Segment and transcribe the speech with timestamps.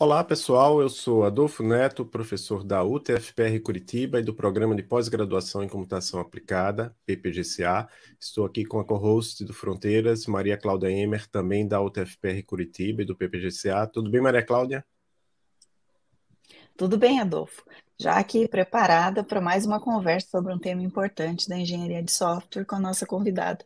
[0.00, 0.80] Olá, pessoal.
[0.80, 6.20] Eu sou Adolfo Neto, professor da UTFPR Curitiba e do Programa de Pós-Graduação em Computação
[6.20, 7.88] Aplicada, PPGCA.
[8.20, 13.04] Estou aqui com a co-host do Fronteiras, Maria Cláudia Emer, também da UTFPR Curitiba e
[13.04, 13.88] do PPGCA.
[13.88, 14.86] Tudo bem, Maria Cláudia?
[16.76, 17.64] Tudo bem, Adolfo.
[18.00, 22.64] Já aqui preparada para mais uma conversa sobre um tema importante da engenharia de software
[22.64, 23.64] com a nossa convidada.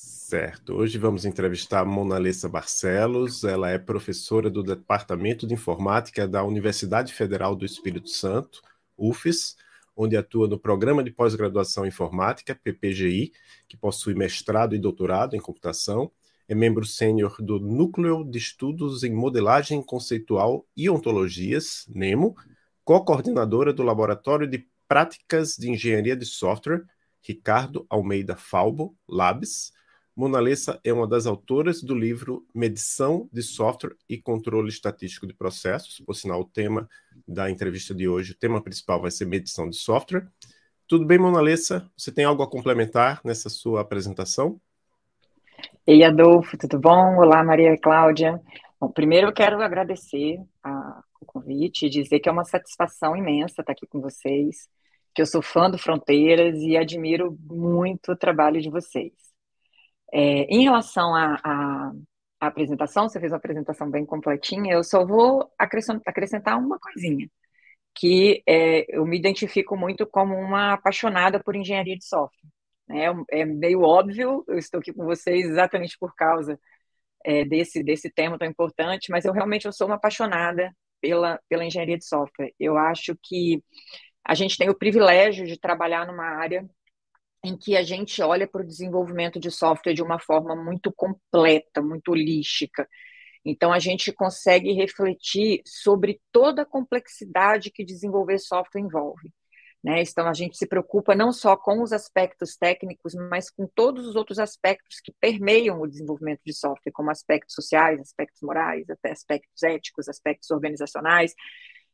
[0.00, 0.74] Certo.
[0.74, 3.42] Hoje vamos entrevistar a Mona Lessa Barcelos.
[3.42, 8.62] Ela é professora do Departamento de Informática da Universidade Federal do Espírito Santo,
[8.96, 9.56] UFES,
[9.96, 13.32] onde atua no Programa de Pós-Graduação em Informática, PPGI,
[13.66, 16.12] que possui mestrado e doutorado em computação.
[16.46, 22.36] É membro sênior do Núcleo de Estudos em Modelagem Conceitual e Ontologias, NEMO,
[22.84, 26.84] co-coordenadora do Laboratório de Práticas de Engenharia de Software,
[27.20, 29.72] Ricardo Almeida Falbo, Labs,
[30.18, 35.32] Mona Lessa é uma das autoras do livro Medição de Software e Controle Estatístico de
[35.32, 36.00] Processos.
[36.00, 36.88] Por sinal, o tema
[37.24, 40.26] da entrevista de hoje, o tema principal vai ser medição de software.
[40.88, 41.88] Tudo bem, Mona Lessa?
[41.96, 44.60] Você tem algo a complementar nessa sua apresentação?
[45.86, 47.16] Ei, Adolfo, tudo bom?
[47.18, 48.42] Olá, Maria Cláudia.
[48.80, 53.62] Bom, primeiro eu quero agradecer a, o convite e dizer que é uma satisfação imensa
[53.62, 54.68] estar aqui com vocês,
[55.14, 59.27] que eu sou fã do Fronteiras e admiro muito o trabalho de vocês.
[60.12, 61.92] É, em relação à
[62.40, 67.28] apresentação, você fez uma apresentação bem completinha, eu só vou acrescentar, uma coisinha,
[67.94, 72.48] que é, eu me identifico muito como uma apaixonada por engenharia de software.
[72.88, 73.06] Né?
[73.32, 76.58] É, é meio óbvio, eu estou aqui com vocês exatamente por causa
[77.24, 81.64] é, desse, desse tema tão importante, mas eu realmente eu sou uma apaixonada pela, pela
[81.64, 82.52] engenharia de software.
[82.58, 83.62] Eu acho que
[84.24, 86.68] a gente tem o privilégio de trabalhar numa área
[87.44, 91.80] em que a gente olha para o desenvolvimento de software de uma forma muito completa,
[91.80, 92.88] muito holística.
[93.44, 99.32] Então, a gente consegue refletir sobre toda a complexidade que desenvolver software envolve.
[99.82, 100.02] Né?
[100.02, 104.16] Então, a gente se preocupa não só com os aspectos técnicos, mas com todos os
[104.16, 109.62] outros aspectos que permeiam o desenvolvimento de software, como aspectos sociais, aspectos morais, até aspectos
[109.62, 111.32] éticos, aspectos organizacionais.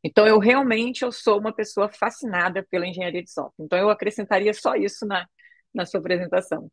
[0.05, 3.65] Então, eu realmente eu sou uma pessoa fascinada pela engenharia de software.
[3.65, 5.27] Então, eu acrescentaria só isso na,
[5.75, 6.71] na sua apresentação.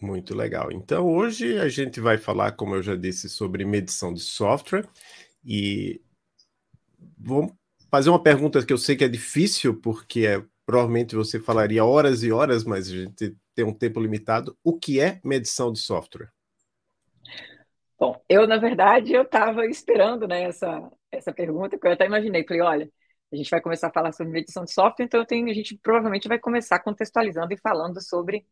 [0.00, 0.70] Muito legal.
[0.70, 4.86] Então, hoje a gente vai falar, como eu já disse, sobre medição de software
[5.42, 6.02] e
[7.16, 7.52] vamos
[7.90, 12.22] fazer uma pergunta que eu sei que é difícil, porque é, provavelmente você falaria horas
[12.22, 14.54] e horas, mas a gente tem um tempo limitado.
[14.62, 16.28] O que é medição de software?
[17.98, 22.44] Bom, eu, na verdade, eu estava esperando né, essa, essa pergunta, que eu até imaginei.
[22.46, 22.90] Falei, olha,
[23.32, 26.28] a gente vai começar a falar sobre medição de software, então tenho, a gente provavelmente
[26.28, 28.46] vai começar contextualizando e falando sobre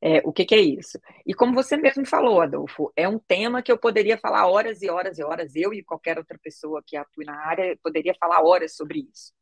[0.00, 0.98] é, o que, que, é isso.
[1.26, 4.90] E como você mesmo falou, Adolfo, é um tema que eu poderia falar horas e
[4.90, 8.76] horas e horas, eu e qualquer outra pessoa que atue na área poderia falar horas
[8.76, 9.32] sobre isso.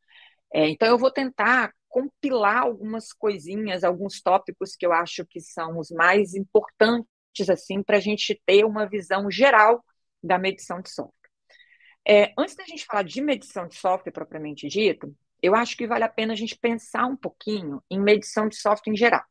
[0.54, 5.78] É, então eu vou tentar compilar algumas coisinhas, alguns tópicos que eu acho que são
[5.78, 7.08] os mais importantes
[7.50, 9.84] assim para a gente ter uma visão geral
[10.22, 11.21] da medição de software.
[12.06, 16.04] É, antes da gente falar de medição de software propriamente dito, eu acho que vale
[16.04, 19.24] a pena a gente pensar um pouquinho em medição de software em geral,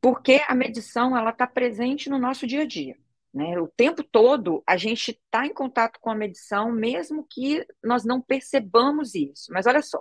[0.00, 2.96] porque a medição ela está presente no nosso dia a dia.
[3.32, 3.58] Né?
[3.58, 8.20] O tempo todo a gente está em contato com a medição, mesmo que nós não
[8.20, 9.52] percebamos isso.
[9.52, 10.00] Mas olha só,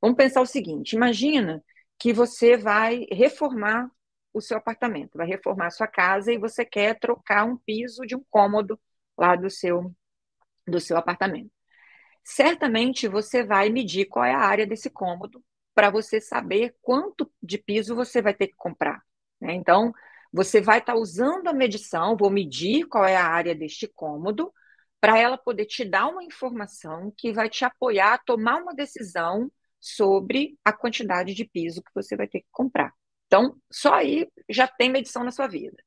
[0.00, 1.64] vamos pensar o seguinte: imagina
[1.98, 3.90] que você vai reformar
[4.32, 8.14] o seu apartamento, vai reformar a sua casa e você quer trocar um piso de
[8.14, 8.78] um cômodo
[9.16, 9.94] lá do seu,
[10.70, 11.50] do seu apartamento.
[12.24, 15.42] Certamente você vai medir qual é a área desse cômodo
[15.74, 19.02] para você saber quanto de piso você vai ter que comprar.
[19.40, 19.54] Né?
[19.54, 19.92] Então,
[20.32, 24.52] você vai estar tá usando a medição, vou medir qual é a área deste cômodo,
[25.00, 29.50] para ela poder te dar uma informação que vai te apoiar a tomar uma decisão
[29.80, 32.92] sobre a quantidade de piso que você vai ter que comprar.
[33.26, 35.82] Então, só aí já tem medição na sua vida.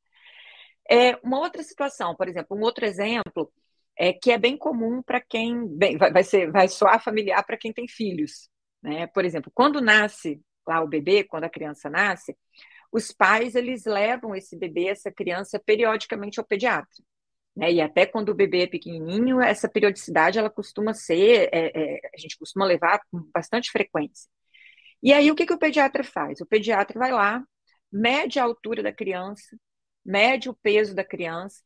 [0.89, 3.51] É, uma outra situação, por exemplo, um outro exemplo
[3.97, 7.57] é que é bem comum para quem bem, vai, vai, ser, vai soar familiar para
[7.57, 8.49] quem tem filhos.
[8.81, 9.07] Né?
[9.07, 12.35] Por exemplo, quando nasce lá o bebê, quando a criança nasce,
[12.91, 17.03] os pais eles levam esse bebê, essa criança, periodicamente ao pediatra.
[17.55, 17.73] Né?
[17.73, 22.19] E até quando o bebê é pequenininho, essa periodicidade ela costuma ser, é, é, a
[22.19, 24.29] gente costuma levar com bastante frequência.
[25.01, 26.39] E aí, o que, que o pediatra faz?
[26.39, 27.43] O pediatra vai lá,
[27.91, 29.57] mede a altura da criança,
[30.05, 31.61] mede o peso da criança,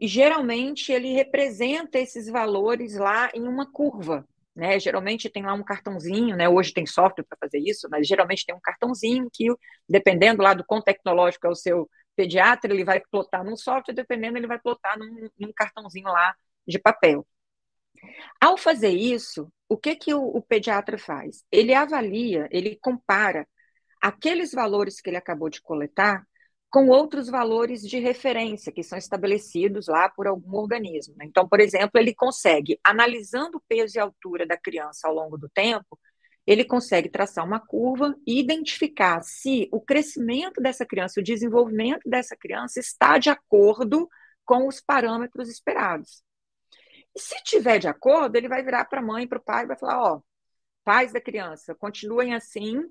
[0.00, 4.26] e geralmente ele representa esses valores lá em uma curva.
[4.56, 4.80] Né?
[4.80, 6.48] Geralmente tem lá um cartãozinho, né?
[6.48, 9.46] hoje tem software para fazer isso, mas geralmente tem um cartãozinho que,
[9.86, 14.38] dependendo lá do quão tecnológico é o seu pediatra, ele vai plotar num software, dependendo,
[14.38, 16.34] ele vai plotar num, num cartãozinho lá
[16.66, 17.26] de papel.
[18.40, 21.44] Ao fazer isso, o que, que o, o pediatra faz?
[21.52, 23.46] Ele avalia, ele compara
[24.00, 26.26] aqueles valores que ele acabou de coletar
[26.70, 31.14] com outros valores de referência que são estabelecidos lá por algum organismo.
[31.16, 31.24] Né?
[31.26, 35.48] Então, por exemplo, ele consegue, analisando o peso e altura da criança ao longo do
[35.48, 35.98] tempo,
[36.46, 42.36] ele consegue traçar uma curva e identificar se o crescimento dessa criança, o desenvolvimento dessa
[42.36, 44.08] criança está de acordo
[44.44, 46.22] com os parâmetros esperados.
[47.14, 49.76] E se tiver de acordo, ele vai virar para a mãe, para o pai vai
[49.76, 50.20] falar: ó,
[50.84, 52.82] pais da criança, continuem assim,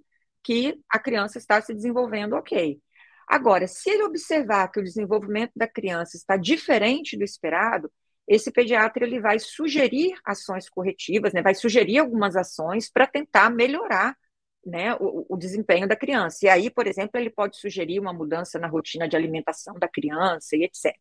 [0.44, 2.82] que a criança está se desenvolvendo ok.
[3.30, 7.92] Agora, se ele observar que o desenvolvimento da criança está diferente do esperado,
[8.28, 14.18] esse pediatra ele vai sugerir ações corretivas, né, vai sugerir algumas ações para tentar melhorar
[14.66, 16.40] né, o, o, desempenho da criança.
[16.44, 20.56] E aí, por exemplo, ele pode sugerir uma mudança na rotina de alimentação da criança
[20.56, 20.96] e etc.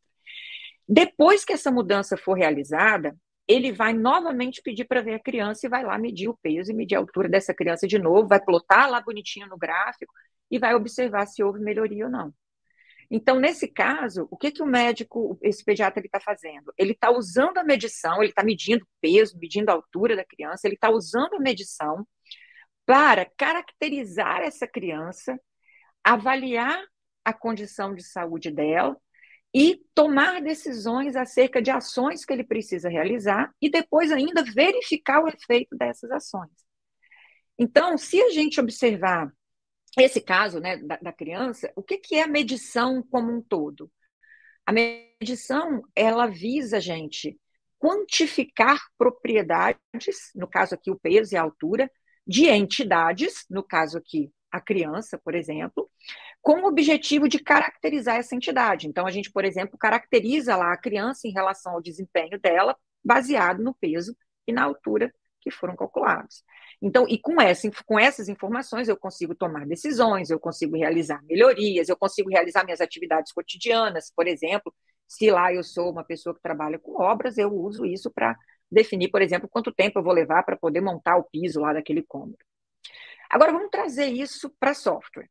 [0.87, 3.17] Depois que essa mudança for realizada,
[3.47, 6.75] ele vai novamente pedir para ver a criança e vai lá medir o peso e
[6.75, 10.13] medir a altura dessa criança de novo, vai plotar lá bonitinho no gráfico
[10.51, 12.33] e vai observar se houve melhoria ou não.
[13.11, 16.73] Então, nesse caso, o que, que o médico, esse pediatra, está fazendo?
[16.77, 20.75] Ele está usando a medição, ele está medindo peso, medindo a altura da criança, ele
[20.75, 22.07] está usando a medição
[22.85, 25.39] para caracterizar essa criança,
[26.05, 26.83] avaliar
[27.25, 28.97] a condição de saúde dela
[29.55, 35.29] e tomar decisões acerca de ações que ele precisa realizar e depois ainda verificar o
[35.29, 36.51] efeito dessas ações.
[37.59, 39.33] Então, se a gente observar
[39.97, 43.91] esse caso né, da, da criança, o que, que é a medição como um todo?
[44.67, 47.39] A medição, ela visa, gente,
[47.79, 51.91] quantificar propriedades, no caso aqui o peso e a altura,
[52.27, 55.91] de entidades, no caso aqui a criança, por exemplo,
[56.43, 58.87] com o objetivo de caracterizar essa entidade.
[58.87, 63.63] Então, a gente, por exemplo, caracteriza lá a criança em relação ao desempenho dela, baseado
[63.63, 66.43] no peso e na altura que foram calculados.
[66.81, 71.89] Então, e com, essa, com essas informações eu consigo tomar decisões, eu consigo realizar melhorias,
[71.89, 74.73] eu consigo realizar minhas atividades cotidianas, por exemplo,
[75.07, 78.37] se lá eu sou uma pessoa que trabalha com obras, eu uso isso para
[78.71, 82.03] definir, por exemplo, quanto tempo eu vou levar para poder montar o piso lá daquele
[82.03, 82.39] cômodo.
[83.31, 85.29] Agora, vamos trazer isso para software.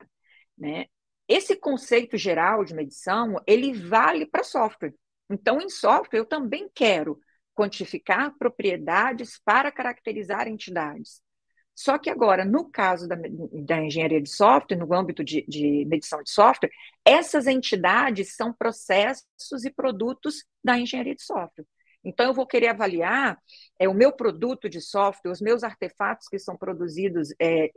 [0.57, 0.85] Né?
[1.27, 4.93] Esse conceito geral de medição, ele vale para software.
[5.29, 7.19] Então, em software, eu também quero
[7.57, 11.23] quantificar propriedades para caracterizar entidades.
[11.73, 13.15] Só que agora, no caso da,
[13.65, 16.71] da engenharia de software, no âmbito de, de medição de software,
[17.03, 21.65] essas entidades são processos e produtos da engenharia de software.
[22.07, 23.37] Então, eu vou querer avaliar
[23.77, 27.69] é, o meu produto de software, os meus artefatos que são produzidos, é,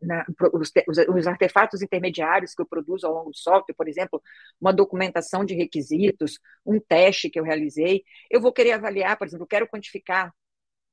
[0.00, 0.70] na, os,
[1.08, 4.22] os, artefatos intermediários que eu produzo ao longo do software, por exemplo,
[4.60, 8.04] uma documentação de requisitos, um teste que eu realizei.
[8.30, 10.32] Eu vou querer avaliar, por exemplo, eu quero quantificar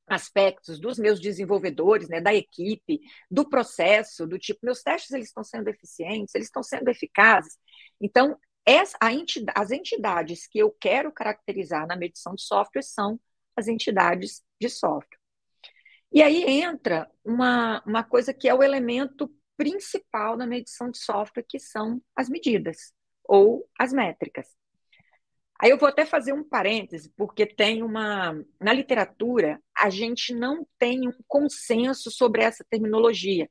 [0.07, 2.99] aspectos dos meus desenvolvedores, né, da equipe,
[3.29, 7.55] do processo, do tipo, meus testes eles estão sendo eficientes, eles estão sendo eficazes.
[8.01, 8.35] Então,
[8.71, 13.19] essa, entidade, as entidades que eu quero caracterizar na medição de software são
[13.55, 15.17] as entidades de software.
[16.11, 21.45] E aí entra uma, uma coisa que é o elemento principal da medição de software,
[21.47, 22.93] que são as medidas
[23.23, 24.47] ou as métricas.
[25.61, 28.33] Aí eu vou até fazer um parêntese, porque tem uma.
[28.59, 33.49] Na literatura, a gente não tem um consenso sobre essa terminologia.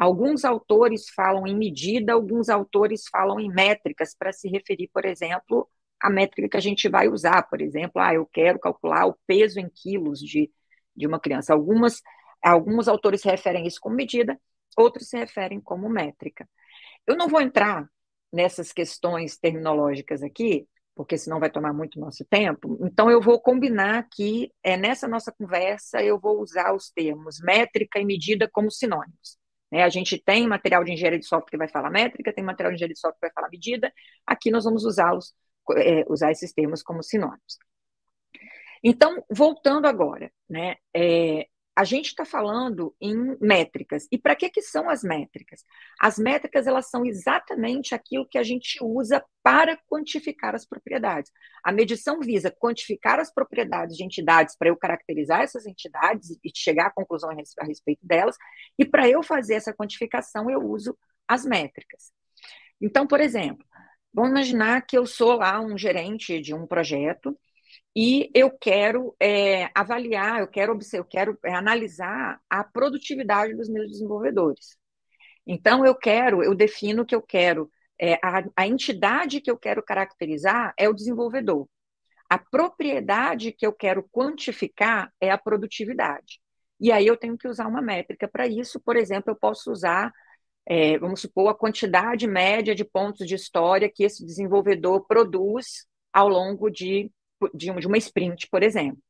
[0.00, 5.68] Alguns autores falam em medida, alguns autores falam em métricas, para se referir, por exemplo,
[6.00, 7.42] à métrica que a gente vai usar.
[7.42, 10.50] Por exemplo, ah, eu quero calcular o peso em quilos de,
[10.96, 11.52] de uma criança.
[11.52, 12.00] Algumas,
[12.42, 14.40] alguns autores referem isso como medida,
[14.74, 16.48] outros se referem como métrica.
[17.06, 17.86] Eu não vou entrar
[18.32, 22.78] nessas questões terminológicas aqui, porque senão vai tomar muito nosso tempo.
[22.86, 28.00] Então, eu vou combinar aqui, é, nessa nossa conversa, eu vou usar os termos métrica
[28.00, 29.39] e medida como sinônimos.
[29.70, 29.82] Né?
[29.82, 32.76] A gente tem material de engenharia de software que vai falar métrica, tem material de
[32.76, 33.92] engenharia de software que vai falar medida,
[34.26, 35.34] aqui nós vamos usá-los,
[35.76, 37.58] é, usar esses termos como sinônimos.
[38.82, 41.46] Então, voltando agora, né, é,
[41.80, 44.06] a gente está falando em métricas.
[44.12, 45.64] E para que, que são as métricas?
[45.98, 51.32] As métricas elas são exatamente aquilo que a gente usa para quantificar as propriedades.
[51.64, 56.88] A medição visa quantificar as propriedades de entidades para eu caracterizar essas entidades e chegar
[56.88, 58.36] à conclusão a respeito delas.
[58.78, 60.94] E para eu fazer essa quantificação, eu uso
[61.26, 62.12] as métricas.
[62.78, 63.64] Então, por exemplo,
[64.12, 67.34] vamos imaginar que eu sou lá um gerente de um projeto
[67.96, 73.90] e eu quero é, avaliar, eu quero, eu quero é, analisar a produtividade dos meus
[73.90, 74.76] desenvolvedores.
[75.46, 77.70] Então, eu quero, eu defino que eu quero,
[78.00, 81.68] é, a, a entidade que eu quero caracterizar é o desenvolvedor.
[82.28, 86.40] a propriedade que eu quero quantificar é a produtividade.
[86.80, 88.80] E aí eu tenho que usar uma métrica para isso.
[88.80, 90.12] Por exemplo, eu posso usar,
[90.66, 96.28] é, vamos supor, a quantidade média de pontos de história que esse desenvolvedor produz ao
[96.28, 97.10] longo de,
[97.54, 99.02] de, uma sprint, por exemplo.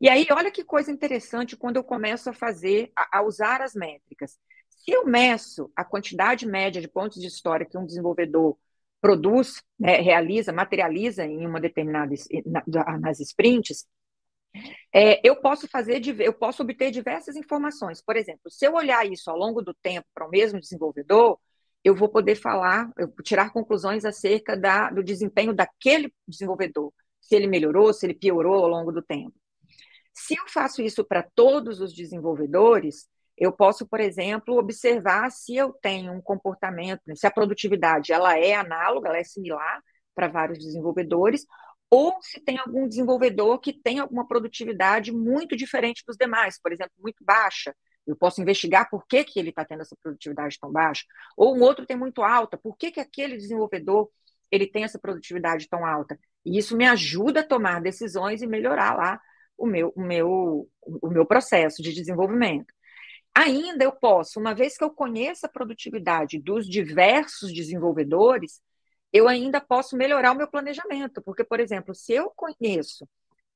[0.00, 3.74] E aí, olha que coisa interessante quando eu começo a fazer, a, a usar as
[3.74, 4.38] métricas.
[4.68, 8.56] Se eu meço a quantidade média de pontos de história que um desenvolvedor
[9.00, 12.14] produz, né, realiza, materializa em uma determinada
[13.00, 13.86] nas sprints,
[14.92, 18.00] é, eu posso fazer, eu posso obter diversas informações.
[18.00, 21.38] Por exemplo, se eu olhar isso ao longo do tempo para o mesmo desenvolvedor,
[21.84, 22.90] eu vou poder falar,
[23.22, 26.92] tirar conclusões acerca da, do desempenho daquele desenvolvedor,
[27.28, 29.34] se ele melhorou, se ele piorou ao longo do tempo.
[30.14, 33.06] Se eu faço isso para todos os desenvolvedores,
[33.36, 38.54] eu posso, por exemplo, observar se eu tenho um comportamento, se a produtividade ela é
[38.54, 39.80] análoga, ela é similar
[40.14, 41.46] para vários desenvolvedores,
[41.90, 46.92] ou se tem algum desenvolvedor que tem alguma produtividade muito diferente dos demais, por exemplo,
[46.98, 47.74] muito baixa.
[48.06, 51.04] Eu posso investigar por que, que ele está tendo essa produtividade tão baixa.
[51.36, 54.10] Ou um outro tem muito alta, por que, que aquele desenvolvedor
[54.50, 56.18] ele tem essa produtividade tão alta?
[56.44, 59.20] E isso me ajuda a tomar decisões e melhorar lá
[59.56, 60.68] o meu, o meu,
[61.02, 62.72] o meu processo de desenvolvimento.
[63.34, 68.60] Ainda eu posso, uma vez que eu conheça a produtividade dos diversos desenvolvedores,
[69.12, 73.08] eu ainda posso melhorar o meu planejamento, porque, por exemplo, se eu conheço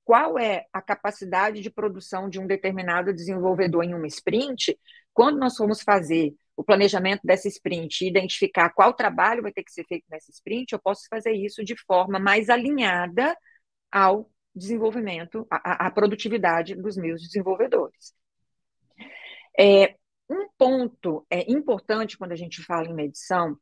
[0.05, 4.79] qual é a capacidade de produção de um determinado desenvolvedor em uma sprint,
[5.12, 9.73] quando nós formos fazer o planejamento dessa sprint e identificar qual trabalho vai ter que
[9.73, 13.37] ser feito nessa sprint, eu posso fazer isso de forma mais alinhada
[13.90, 18.14] ao desenvolvimento, à, à produtividade dos meus desenvolvedores.
[19.59, 19.97] É,
[20.28, 23.57] um ponto é, importante quando a gente fala em medição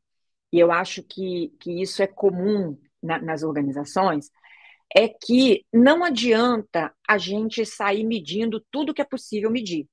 [0.51, 4.29] e eu acho que, que isso é comum na, nas organizações,
[4.95, 9.87] é que não adianta a gente sair medindo tudo que é possível medir.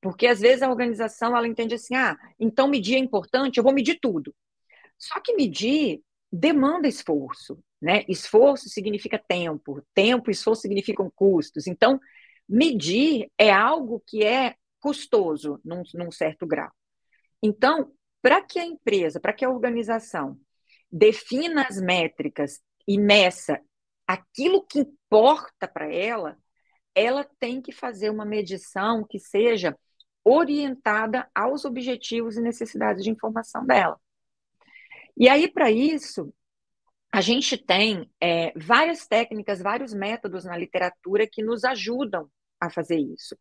[0.00, 3.72] Porque às vezes a organização ela entende assim: ah, então medir é importante, eu vou
[3.72, 4.34] medir tudo.
[4.98, 6.02] Só que medir
[6.32, 8.04] demanda esforço, né?
[8.08, 11.66] Esforço significa tempo, tempo e esforço significam custos.
[11.66, 12.00] Então,
[12.48, 16.70] medir é algo que é custoso num, num certo grau.
[17.42, 17.92] Então,
[18.22, 20.38] para que a empresa, para que a organização
[20.90, 23.60] defina as métricas e meça
[24.06, 26.36] aquilo que importa para ela,
[26.94, 29.76] ela tem que fazer uma medição que seja
[30.30, 33.98] orientada aos objetivos e necessidades de informação dela.
[35.16, 36.32] E aí, para isso,
[37.12, 42.98] a gente tem é, várias técnicas, vários métodos na literatura que nos ajudam a fazer
[42.98, 43.36] isso.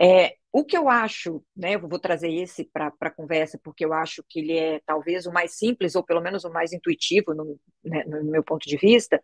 [0.00, 3.92] É, o que eu acho, né, eu vou trazer esse para a conversa, porque eu
[3.92, 7.58] acho que ele é talvez o mais simples, ou pelo menos o mais intuitivo, no,
[7.84, 9.20] né, no meu ponto de vista.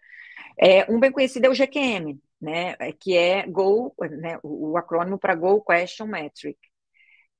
[0.58, 5.18] É, um bem conhecido é o GQM, né, é, que é Go, né, o, acrônimo
[5.18, 6.58] para Go Question Metric.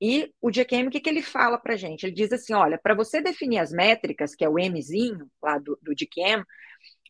[0.01, 2.03] E o GQM, o que, que ele fala para a gente?
[2.05, 5.77] Ele diz assim: olha, para você definir as métricas, que é o Mzinho lá do,
[5.81, 6.43] do GQM,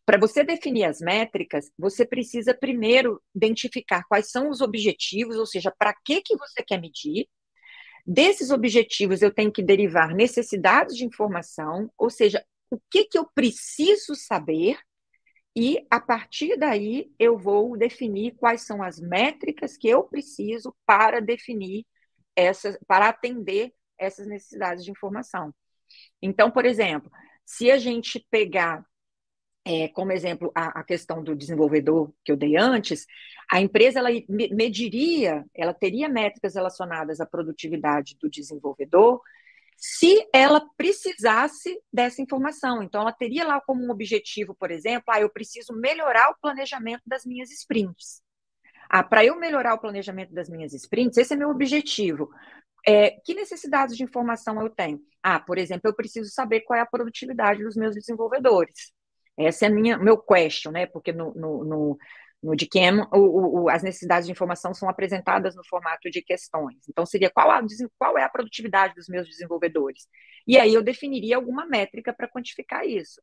[0.06, 5.74] para você definir as métricas, você precisa primeiro identificar quais são os objetivos, ou seja,
[5.78, 7.28] para que, que você quer medir.
[8.06, 13.28] Desses objetivos, eu tenho que derivar necessidades de informação, ou seja, o que, que eu
[13.34, 14.78] preciso saber,
[15.56, 21.20] e a partir daí eu vou definir quais são as métricas que eu preciso para
[21.20, 21.84] definir
[22.36, 25.54] essas, para atender essas necessidades de informação.
[26.22, 27.12] Então, por exemplo,
[27.46, 28.86] se a gente pegar
[29.68, 33.08] é, como exemplo, a, a, questão do desenvolvedor que eu dei antes,
[33.52, 39.20] a empresa ela mediria, ela teria métricas relacionadas à produtividade do desenvolvedor
[39.76, 42.84] se ela precisasse dessa informação.
[42.84, 47.02] Então, ela teria lá como um objetivo, por exemplo, ah, eu preciso melhorar o planejamento
[47.06, 48.22] das minhas sprints.
[48.90, 52.30] Ah, para eu melhorar o planejamento das minhas sprints, esse é meu objetivo.
[52.88, 55.00] É, que necessidades de informação eu tenho?
[55.24, 58.94] Ah, por exemplo, eu preciso saber qual é a produtividade dos meus desenvolvedores.
[59.38, 60.86] Essa é minha, meu question, né?
[60.86, 61.98] Porque no, no, no,
[62.44, 62.56] no
[63.14, 66.78] o, o, as necessidades de informação são apresentadas no formato de questões.
[66.88, 67.60] Então, seria qual, a,
[67.98, 70.08] qual é a produtividade dos meus desenvolvedores?
[70.48, 73.20] E aí eu definiria alguma métrica para quantificar isso.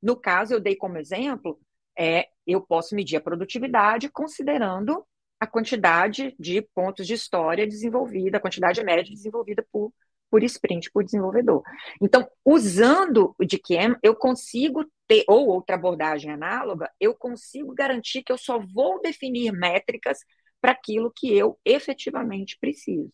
[0.00, 1.58] No caso, eu dei como exemplo,
[1.98, 5.04] é, eu posso medir a produtividade considerando
[5.40, 9.92] a quantidade de pontos de história desenvolvida, a quantidade média desenvolvida por
[10.30, 11.62] por sprint, por desenvolvedor.
[12.00, 18.32] Então, usando o DQM, eu consigo ter, ou outra abordagem análoga, eu consigo garantir que
[18.32, 20.18] eu só vou definir métricas
[20.60, 23.12] para aquilo que eu efetivamente preciso.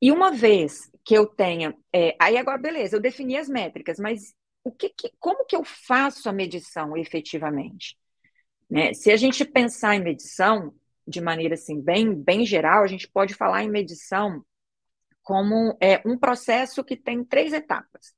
[0.00, 4.34] E uma vez que eu tenha, é, aí agora, beleza, eu defini as métricas, mas
[4.64, 7.96] o que, que, como que eu faço a medição efetivamente?
[8.68, 8.94] Né?
[8.94, 10.74] Se a gente pensar em medição
[11.06, 14.42] de maneira assim bem, bem geral, a gente pode falar em medição
[15.22, 18.14] como é, um processo que tem três etapas.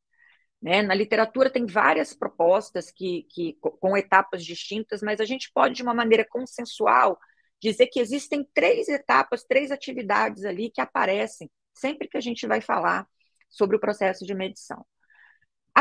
[0.63, 0.83] Né?
[0.83, 5.83] Na literatura tem várias propostas que, que, com etapas distintas, mas a gente pode, de
[5.83, 7.19] uma maneira consensual,
[7.61, 12.61] dizer que existem três etapas, três atividades ali que aparecem sempre que a gente vai
[12.61, 13.07] falar
[13.49, 14.85] sobre o processo de medição.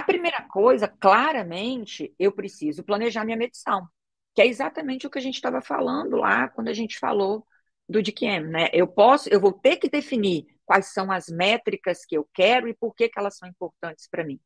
[0.05, 3.87] Primeira coisa, claramente, eu preciso planejar minha medição,
[4.33, 7.45] que é exatamente o que a gente estava falando lá quando a gente falou
[7.87, 8.69] do DQM, né?
[8.73, 12.73] Eu posso, eu vou ter que definir quais são as métricas que eu quero e
[12.73, 14.39] por que, que elas são importantes para mim.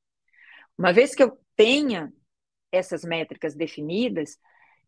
[0.77, 2.11] Uma vez que eu tenha
[2.71, 4.37] essas métricas definidas,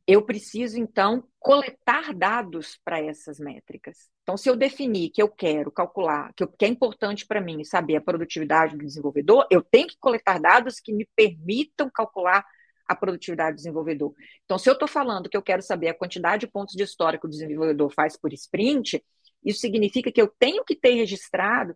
[0.08, 4.10] eu preciso, então, coletar dados para essas métricas.
[4.24, 7.64] Então, se eu definir que eu quero calcular, que, eu, que é importante para mim
[7.64, 12.46] saber a produtividade do desenvolvedor, eu tenho que coletar dados que me permitam calcular
[12.88, 14.14] a produtividade do desenvolvedor.
[14.44, 17.20] Então, se eu estou falando que eu quero saber a quantidade de pontos de história
[17.20, 19.04] que o desenvolvedor faz por sprint,
[19.44, 21.76] isso significa que eu tenho que ter registrado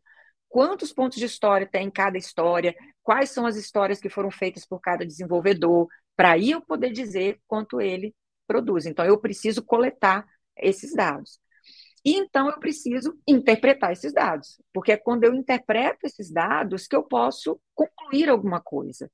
[0.50, 4.66] quantos pontos de história tem em cada história, quais são as histórias que foram feitas
[4.66, 8.16] por cada desenvolvedor, para aí eu poder dizer quanto ele
[8.48, 8.86] produz.
[8.86, 10.26] Então, eu preciso coletar
[10.58, 11.40] esses dados.
[12.06, 16.96] E então eu preciso interpretar esses dados, porque é quando eu interpreto esses dados que
[16.96, 19.10] eu posso concluir alguma coisa.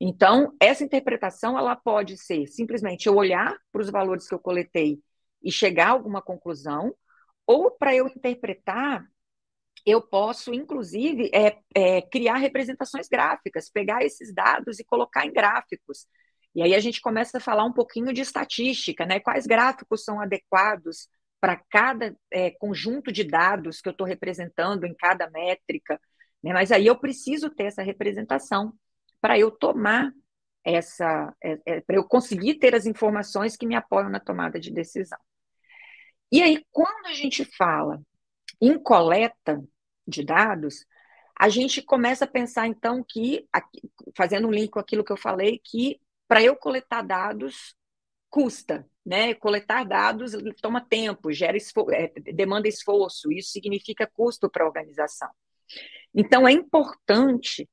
[0.00, 5.00] Então, essa interpretação ela pode ser simplesmente eu olhar para os valores que eu coletei
[5.42, 6.94] e chegar a alguma conclusão,
[7.46, 9.04] ou para eu interpretar,
[9.84, 16.06] eu posso, inclusive, é, é, criar representações gráficas, pegar esses dados e colocar em gráficos.
[16.54, 19.20] E aí a gente começa a falar um pouquinho de estatística, né?
[19.20, 21.08] Quais gráficos são adequados
[21.40, 26.00] para cada é, conjunto de dados que eu estou representando em cada métrica,
[26.42, 26.52] né?
[26.52, 28.72] Mas aí eu preciso ter essa representação
[29.20, 30.12] para eu tomar
[30.64, 34.70] essa, é, é, para eu conseguir ter as informações que me apoiam na tomada de
[34.72, 35.18] decisão.
[36.32, 38.00] E aí, quando a gente fala
[38.60, 39.62] em coleta
[40.06, 40.86] de dados,
[41.38, 43.48] a gente começa a pensar, então, que,
[44.16, 47.74] fazendo um link com aquilo que eu falei, que para eu coletar dados
[48.30, 49.34] custa, né?
[49.34, 50.30] Coletar dados
[50.62, 55.28] toma tempo, gera esfor é, demanda esforço, isso significa custo para a organização.
[56.14, 57.68] Então é importante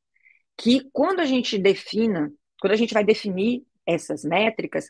[0.58, 4.90] que quando a gente defina, quando a gente vai definir essas métricas,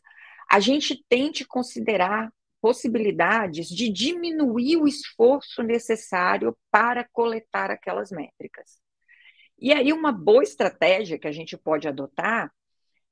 [0.49, 8.79] a gente tente considerar possibilidades de diminuir o esforço necessário para coletar aquelas métricas.
[9.59, 12.49] E aí uma boa estratégia que a gente pode adotar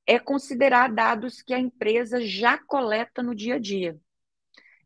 [0.06, 3.98] é considerar dados que a empresa já coleta no dia a dia.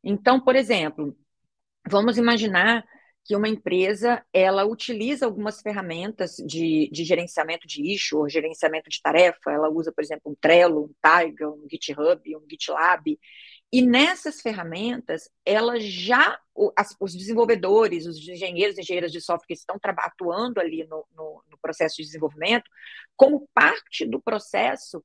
[0.03, 1.17] Então, por exemplo,
[1.89, 2.85] vamos imaginar
[3.25, 9.01] que uma empresa ela utiliza algumas ferramentas de, de gerenciamento de issue ou gerenciamento de
[9.01, 9.53] tarefa.
[9.53, 13.19] Ela usa, por exemplo, um Trello, um Taiga, um GitHub, um GitLab.
[13.73, 16.41] E nessas ferramentas, ela já,
[16.99, 21.59] os desenvolvedores, os engenheiros e engenheiras de software que estão atuando ali no, no, no
[21.59, 22.69] processo de desenvolvimento,
[23.17, 25.05] como parte do processo,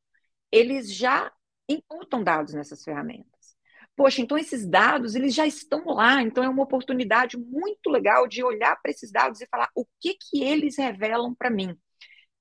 [0.51, 1.31] eles já
[1.69, 3.55] imputam dados nessas ferramentas.
[3.95, 8.43] Poxa, então esses dados, eles já estão lá, então é uma oportunidade muito legal de
[8.43, 11.77] olhar para esses dados e falar o que, que eles revelam para mim.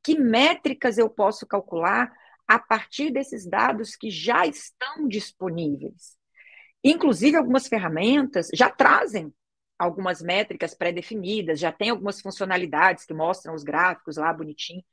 [0.03, 2.13] Que métricas eu posso calcular
[2.47, 6.17] a partir desses dados que já estão disponíveis.
[6.83, 9.33] Inclusive, algumas ferramentas já trazem
[9.79, 14.85] algumas métricas pré-definidas, já tem algumas funcionalidades que mostram os gráficos lá bonitinho.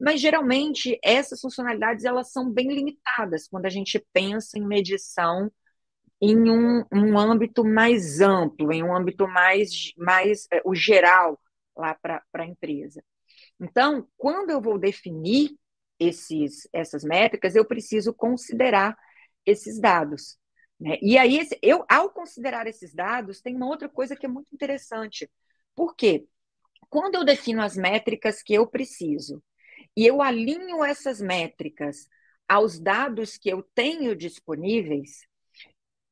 [0.00, 5.50] Mas geralmente essas funcionalidades elas são bem limitadas quando a gente pensa em medição
[6.20, 11.38] em um, um âmbito mais amplo, em um âmbito mais, mais é, o geral
[11.76, 13.02] lá para a empresa.
[13.60, 15.50] Então, quando eu vou definir
[16.06, 18.96] esses, essas métricas, eu preciso considerar
[19.44, 20.38] esses dados.
[20.78, 20.98] Né?
[21.00, 25.30] E aí, eu, ao considerar esses dados, tem uma outra coisa que é muito interessante.
[25.74, 26.26] Por quê?
[26.88, 29.42] Quando eu defino as métricas que eu preciso
[29.96, 32.08] e eu alinho essas métricas
[32.48, 35.26] aos dados que eu tenho disponíveis,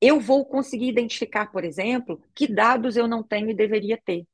[0.01, 4.27] eu vou conseguir identificar, por exemplo, que dados eu não tenho e deveria ter.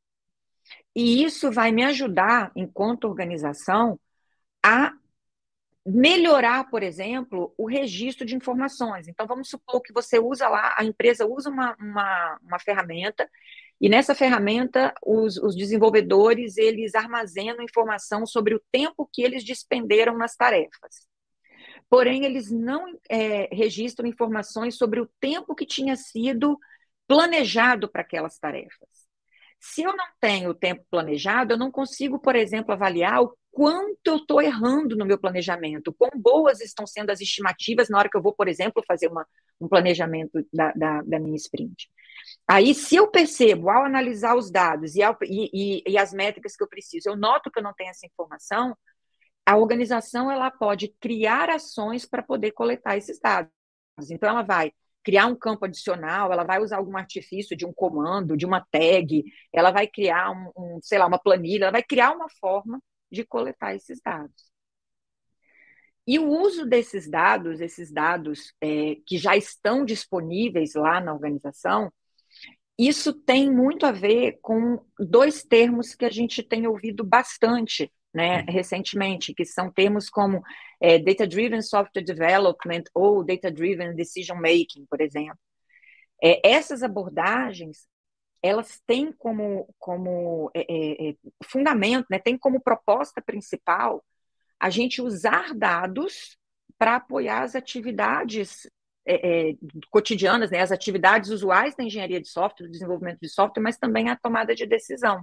[0.94, 3.98] E isso vai me ajudar, enquanto organização,
[4.64, 4.92] a
[5.86, 9.06] melhorar, por exemplo, o registro de informações.
[9.06, 13.28] Então, vamos supor que você usa lá, a empresa usa uma, uma, uma ferramenta
[13.80, 20.16] e nessa ferramenta, os, os, desenvolvedores, eles armazenam informação sobre o tempo que eles despenderam
[20.16, 21.06] nas tarefas.
[21.88, 26.58] Porém, eles não é, registram informações sobre o tempo que tinha sido
[27.06, 28.88] planejado para aquelas tarefas.
[29.72, 34.06] Se eu não tenho o tempo planejado, eu não consigo, por exemplo, avaliar o quanto
[34.06, 38.16] eu estou errando no meu planejamento, quão boas estão sendo as estimativas na hora que
[38.16, 39.26] eu vou, por exemplo, fazer uma,
[39.60, 41.90] um planejamento da, da, da minha sprint.
[42.48, 46.54] Aí, se eu percebo, ao analisar os dados e, ao, e, e, e, as métricas
[46.54, 48.76] que eu preciso, eu noto que eu não tenho essa informação,
[49.44, 53.50] a organização ela pode criar ações para poder coletar esses dados.
[54.10, 54.72] Então, ela vai
[55.06, 59.22] criar um campo adicional, ela vai usar algum artifício de um comando, de uma tag,
[59.52, 63.24] ela vai criar um, um sei lá, uma planilha, ela vai criar uma forma de
[63.24, 64.50] coletar esses dados.
[66.04, 71.92] E o uso desses dados, esses dados é, que já estão disponíveis lá na organização,
[72.76, 78.46] isso tem muito a ver com dois termos que a gente tem ouvido bastante né,
[78.48, 80.42] recentemente, que são termos como
[80.80, 85.38] é, Data Driven Software Development ou Data Driven Decision Making, por exemplo.
[86.22, 87.86] É, essas abordagens,
[88.42, 94.02] elas têm como, como é, é, é fundamento, né, têm como proposta principal
[94.58, 96.38] a gente usar dados
[96.78, 98.66] para apoiar as atividades
[99.04, 99.54] é, é,
[99.90, 104.08] cotidianas, né, as atividades usuais da engenharia de software, do desenvolvimento de software, mas também
[104.08, 105.22] a tomada de decisão.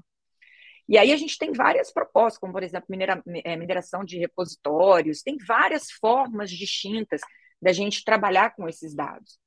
[0.88, 5.22] E aí a gente tem várias propostas, como, por exemplo, minera, é, mineração de repositórios,
[5.22, 7.22] tem várias formas distintas
[7.62, 9.40] da gente trabalhar com esses dados.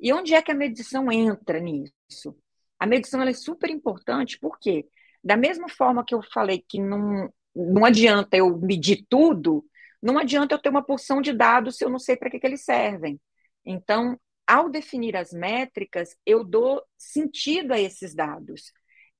[0.00, 2.36] E onde é que a medição entra nisso?
[2.78, 4.86] A medição é super importante, porque
[5.22, 9.64] da mesma forma que eu falei que não, não adianta eu medir tudo,
[10.02, 12.46] não adianta eu ter uma porção de dados se eu não sei para que, que
[12.46, 13.20] eles servem.
[13.64, 18.72] Então, ao definir as métricas, eu dou sentido a esses dados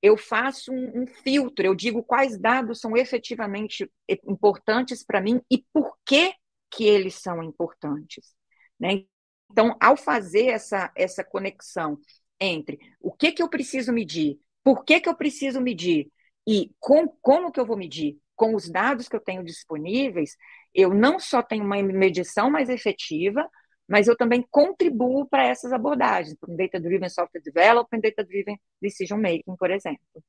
[0.03, 3.89] eu faço um, um, filtro, eu digo quais dados são efetivamente
[4.27, 6.33] importantes para mim e por que,
[6.69, 8.35] que eles são importantes.
[8.77, 9.05] Né?
[9.49, 11.97] Então, ao fazer essa, essa conexão
[12.37, 16.11] entre o que, que eu preciso medir, por que, que eu preciso medir
[16.45, 20.35] e com, como que eu vou medir, com os dados que eu tenho disponíveis,
[20.73, 23.49] eu não só tenho uma medição mais efetiva,
[23.93, 29.21] mas eu também contribuo para essas abordagens, como Data Driven Software Development, Data Driven Decision
[29.21, 30.23] Making, por exemplo.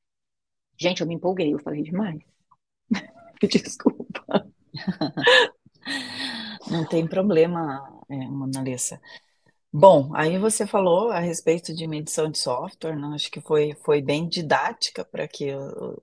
[0.76, 2.20] Gente, eu me empolguei, eu falei demais.
[3.40, 4.46] Desculpa.
[6.70, 9.00] Não tem problema, é, Monalisa.
[9.72, 13.12] Bom, aí você falou a respeito de medição de software, né?
[13.14, 15.48] acho que foi, foi bem didática para que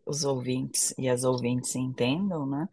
[0.03, 2.67] os ouvintes e as ouvintes entendam, né?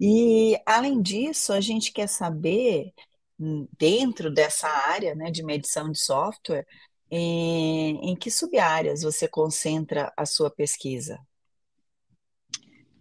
[0.00, 2.92] E, além disso, a gente quer saber
[3.38, 6.66] dentro dessa área né, de medição de software,
[7.10, 11.18] em, em que subáreas você concentra a sua pesquisa?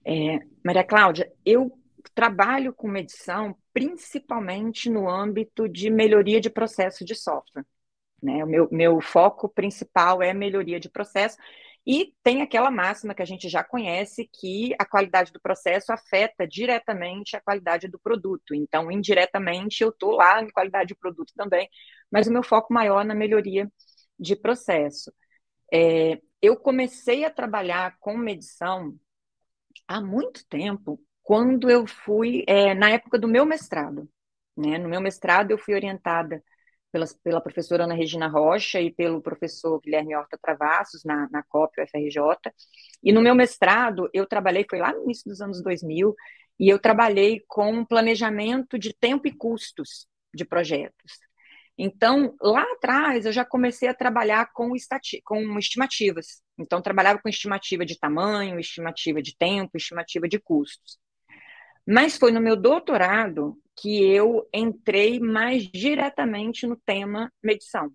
[0.04, 1.72] É, Maria Cláudia, eu
[2.14, 7.66] trabalho com medição principalmente no âmbito de melhoria de processo de software.
[8.22, 8.44] Né?
[8.44, 11.38] O meu, meu foco principal é melhoria de processo,
[11.86, 16.48] e tem aquela máxima que a gente já conhece, que a qualidade do processo afeta
[16.48, 18.56] diretamente a qualidade do produto.
[18.56, 21.70] Então, indiretamente, eu estou lá em qualidade de produto também,
[22.12, 23.72] mas o meu foco maior na melhoria
[24.20, 25.14] de processo.
[25.72, 28.96] É, eu comecei a trabalhar com medição
[29.88, 34.10] há muito tempo, quando eu fui, é, na época do meu mestrado.
[34.58, 34.78] Né?
[34.78, 36.44] No meu mestrado, eu fui orientada
[36.96, 41.82] pela, pela professora Ana Regina Rocha e pelo professor Guilherme Horta Travassos, na, na COP
[41.82, 42.54] UFRJ.
[43.04, 46.16] E no meu mestrado, eu trabalhei, foi lá no início dos anos 2000,
[46.58, 51.20] e eu trabalhei com planejamento de tempo e custos de projetos.
[51.78, 56.42] Então, lá atrás, eu já comecei a trabalhar com, estati com estimativas.
[56.58, 60.98] Então, trabalhava com estimativa de tamanho, estimativa de tempo, estimativa de custos.
[61.86, 67.92] Mas foi no meu doutorado que eu entrei mais diretamente no tema medição.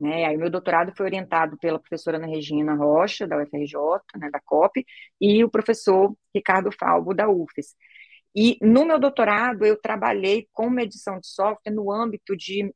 [0.00, 0.24] Né?
[0.24, 3.76] Aí, meu doutorado foi orientado pela professora Ana Regina Rocha, da UFRJ,
[4.16, 4.84] né, da COP,
[5.20, 7.76] e o professor Ricardo Falbo, da UFES.
[8.34, 12.74] E no meu doutorado, eu trabalhei com medição de software no âmbito de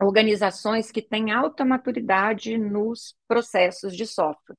[0.00, 4.56] organizações que têm alta maturidade nos processos de software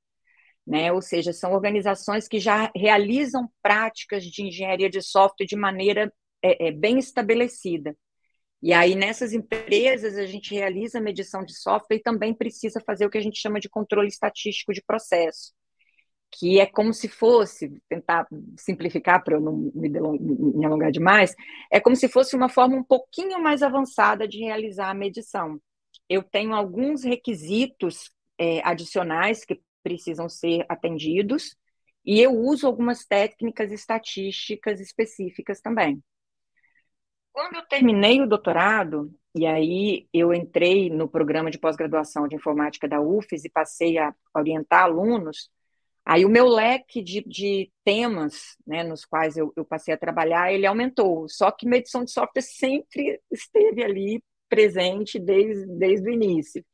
[0.66, 0.92] né?
[0.92, 6.12] Ou seja, são organizações que já realizam práticas de engenharia de software de maneira
[6.44, 7.96] é, é, bem estabelecida.
[8.62, 13.10] E aí, nessas empresas, a gente realiza medição de software e também precisa fazer o
[13.10, 15.54] que a gente chama de controle estatístico de processo,
[16.32, 18.28] que é como se fosse, tentar
[18.58, 21.36] simplificar para eu não me, me alongar demais,
[21.72, 25.60] é como se fosse uma forma um pouquinho mais avançada de realizar a medição.
[26.08, 31.56] Eu tenho alguns requisitos é, adicionais que precisam ser atendidos,
[32.06, 36.02] e eu uso algumas técnicas estatísticas específicas também.
[37.32, 42.88] Quando eu terminei o doutorado, e aí eu entrei no programa de pós-graduação de informática
[42.88, 45.50] da UFES e passei a orientar alunos,
[46.06, 50.52] Aí o meu leque de, de temas né, nos quais eu, eu, passei a trabalhar,
[50.52, 51.28] ele aumentou.
[51.30, 56.66] Só que medição de software sempre esteve ali presente desde, desde o início.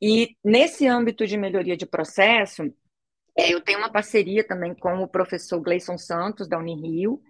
[0.00, 2.62] E nesse âmbito de melhoria de processo,
[3.36, 7.20] eu tenho uma parceria também com o professor Gleison Santos, da Unirio,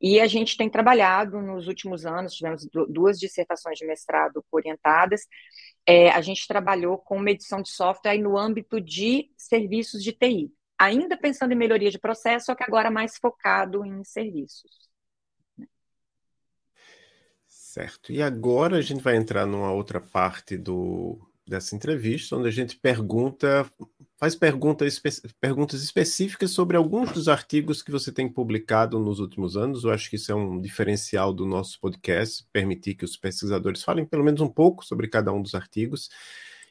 [0.00, 5.26] e a gente tem trabalhado nos últimos anos, tivemos duas dissertações de mestrado orientadas,
[5.86, 11.18] é, a gente trabalhou com medição de software no âmbito de serviços de TI, ainda
[11.18, 14.90] pensando em melhoria de processo, só que agora mais focado em serviços.
[17.46, 18.10] Certo.
[18.10, 22.76] E agora a gente vai entrar numa outra parte do, dessa entrevista, onde a gente
[22.76, 23.70] pergunta,
[24.20, 25.00] faz perguntas,
[25.40, 29.82] perguntas específicas sobre alguns dos artigos que você tem publicado nos últimos anos.
[29.82, 34.04] Eu acho que isso é um diferencial do nosso podcast, permitir que os pesquisadores falem
[34.04, 36.10] pelo menos um pouco sobre cada um dos artigos.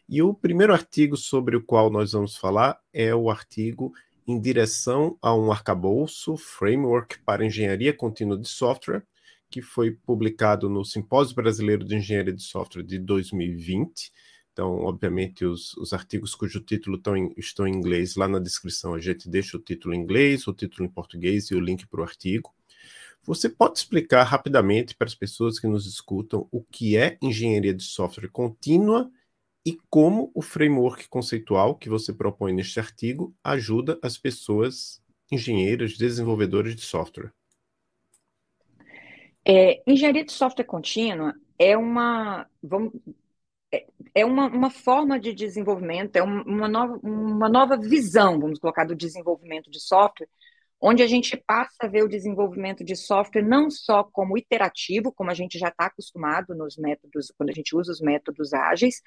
[0.08, 3.92] E o primeiro artigo sobre o qual nós vamos falar é o artigo
[4.28, 9.02] Em direção a um arcabouço, Framework para Engenharia Contínua de Software,
[9.50, 14.12] que foi publicado no Simpósio Brasileiro de Engenharia de Software de 2020
[14.60, 18.94] então, obviamente, os, os artigos cujo título estão em, estão em inglês, lá na descrição
[18.94, 22.02] a gente deixa o título em inglês, o título em português e o link para
[22.02, 22.54] o artigo.
[23.24, 27.84] Você pode explicar rapidamente para as pessoas que nos escutam o que é engenharia de
[27.84, 29.10] software contínua
[29.66, 36.76] e como o framework conceitual que você propõe neste artigo ajuda as pessoas engenheiras, desenvolvedoras
[36.76, 37.32] de software?
[39.46, 42.92] É, engenharia de software contínua é uma, vamos,
[44.16, 48.96] é uma, uma forma de desenvolvimento, é uma nova, uma nova visão, vamos colocar, do
[48.96, 50.28] desenvolvimento de software,
[50.82, 55.30] onde a gente passa a ver o desenvolvimento de software não só como iterativo, como
[55.30, 59.02] a gente já está acostumado nos métodos, quando a gente usa os métodos ágeis,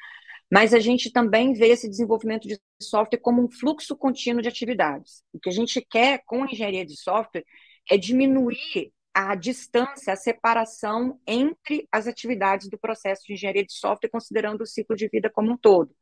[0.51, 5.23] mas a gente também vê esse desenvolvimento de software como um fluxo contínuo de atividades.
[5.33, 7.45] O que a gente quer com a engenharia de software
[7.91, 14.11] é diminuir a distância, a separação entre as atividades do processo de engenharia de software,
[14.11, 15.95] considerando o ciclo de vida como um todo.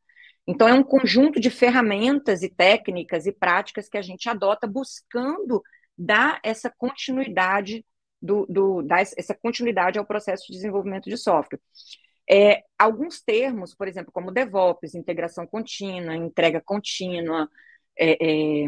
[0.47, 5.61] Então, é um conjunto de ferramentas e técnicas e práticas que a gente adota buscando
[5.97, 7.85] dar essa continuidade
[8.21, 11.59] do, do dar essa continuidade ao processo de desenvolvimento de software.
[12.29, 17.49] É, alguns termos, por exemplo, como DevOps, integração contínua, entrega contínua,
[17.97, 18.67] é, é,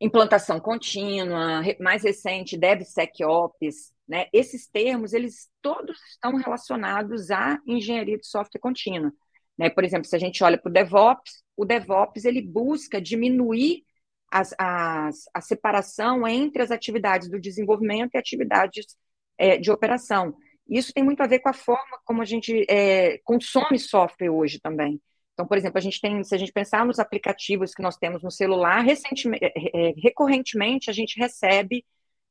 [0.00, 4.26] implantação contínua, mais recente, DevSecOps, né?
[4.32, 9.12] Esses termos, eles todos estão relacionados à engenharia de software contínua.
[9.58, 9.70] Né?
[9.70, 13.84] Por exemplo, se a gente olha para o DevOps, o DevOps ele busca diminuir
[14.30, 18.96] as, as, a separação entre as atividades do desenvolvimento e atividades
[19.38, 20.36] é, de operação.
[20.68, 24.60] Isso tem muito a ver com a forma como a gente é, consome software hoje
[24.60, 25.00] também.
[25.36, 28.22] Então, por exemplo, a gente tem, se a gente pensar nos aplicativos que nós temos
[28.22, 31.84] no celular, recentemente, é, é, recorrentemente a gente recebe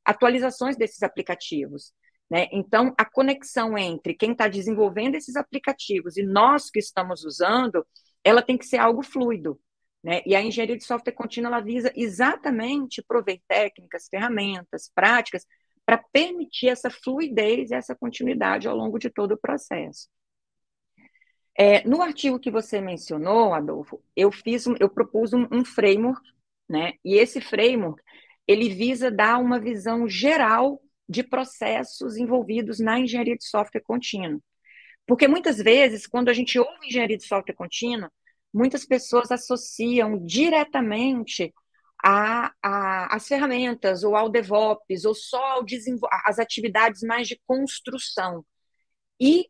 [0.04, 1.92] atualizações desses aplicativos.
[2.28, 2.48] Né?
[2.50, 7.86] Então, a conexão entre quem está desenvolvendo esses aplicativos e nós que estamos usando,
[8.24, 9.56] ela tem que ser algo fluido.
[10.02, 10.22] Né?
[10.26, 15.46] E a engenharia de software contínua ela visa exatamente prover técnicas, ferramentas, práticas
[15.84, 20.08] para permitir essa fluidez e essa continuidade ao longo de todo o processo.
[21.58, 26.20] É, no artigo que você mencionou, Adolfo, eu fiz, eu propus um, um framework,
[26.68, 26.94] né?
[27.04, 28.02] E esse framework
[28.46, 34.40] ele visa dar uma visão geral de processos envolvidos na engenharia de software contínua.
[35.06, 38.10] Porque muitas vezes, quando a gente ouve engenharia de software contínua,
[38.52, 41.52] muitas pessoas associam diretamente
[42.04, 45.64] a, a, as ferramentas, ou ao DevOps, ou só ao
[46.24, 48.44] as atividades mais de construção.
[49.20, 49.46] E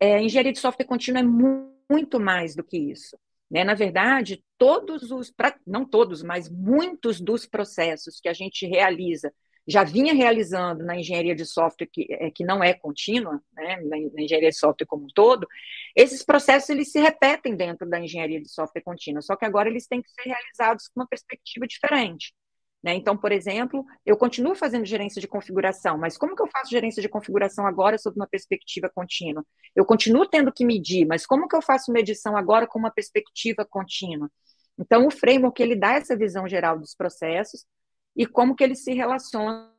[0.00, 3.16] é, engenharia de software contínua é muito mais do que isso.
[3.50, 3.64] Né?
[3.64, 9.32] Na verdade, todos os, pra, não todos, mas muitos dos processos que a gente realiza,
[9.66, 13.76] já vinha realizando na engenharia de software, que, é, que não é contínua, né?
[13.82, 15.46] na, na engenharia de software como um todo,
[15.94, 19.86] esses processos eles se repetem dentro da engenharia de software contínua, só que agora eles
[19.86, 22.32] têm que ser realizados com uma perspectiva diferente.
[22.82, 22.94] Né?
[22.94, 27.02] Então, por exemplo, eu continuo fazendo gerência de configuração, mas como que eu faço gerência
[27.02, 29.44] de configuração agora sob uma perspectiva contínua?
[29.74, 33.64] Eu continuo tendo que medir, mas como que eu faço medição agora com uma perspectiva
[33.64, 34.30] contínua?
[34.78, 37.66] Então, o framework ele dá essa visão geral dos processos
[38.14, 39.72] e como que eles se relacionam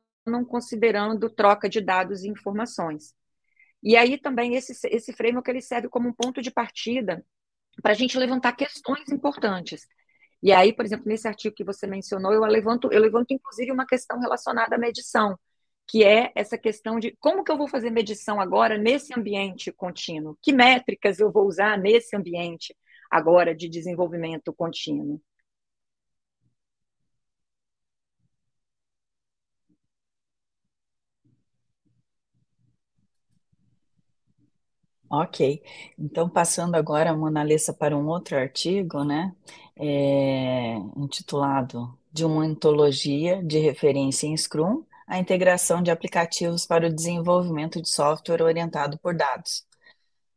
[0.46, 3.14] considerando troca de dados e informações.
[3.82, 7.24] E aí também esse, esse framework ele serve como um ponto de partida
[7.82, 9.86] para a gente levantar questões importantes.
[10.42, 13.86] E aí, por exemplo, nesse artigo que você mencionou, eu levanto, eu levanto inclusive uma
[13.86, 15.38] questão relacionada à medição,
[15.86, 20.38] que é essa questão de como que eu vou fazer medição agora nesse ambiente contínuo?
[20.42, 22.76] Que métricas eu vou usar nesse ambiente
[23.10, 25.20] agora de desenvolvimento contínuo?
[35.12, 35.60] Ok,
[35.98, 39.34] então passando agora, Mona Lisa, para um outro artigo, né,
[39.76, 46.94] é, intitulado De uma ontologia de referência em Scrum, a integração de aplicativos para o
[46.94, 49.66] desenvolvimento de software orientado por dados.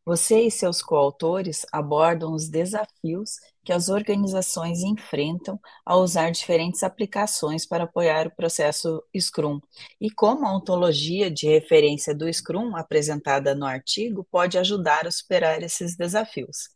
[0.06, 7.66] Você e seus coautores abordam os desafios que as organizações enfrentam ao usar diferentes aplicações
[7.66, 9.60] para apoiar o processo Scrum
[10.00, 15.64] e como a ontologia de referência do Scrum apresentada no artigo pode ajudar a superar
[15.64, 16.70] esses desafios.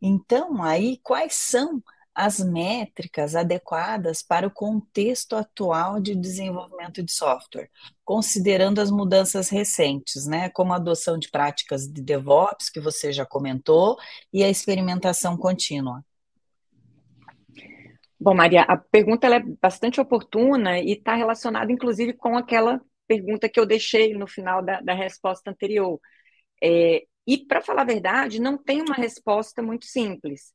[0.00, 1.82] Então, aí, quais são
[2.14, 7.70] as métricas adequadas para o contexto atual de desenvolvimento de software,
[8.04, 13.24] considerando as mudanças recentes, né, como a adoção de práticas de DevOps, que você já
[13.24, 13.96] comentou,
[14.32, 16.04] e a experimentação contínua.
[18.22, 23.58] Bom, Maria, a pergunta é bastante oportuna e está relacionada, inclusive, com aquela pergunta que
[23.58, 25.98] eu deixei no final da, da resposta anterior.
[26.62, 30.54] É, e, para falar a verdade, não tem uma resposta muito simples.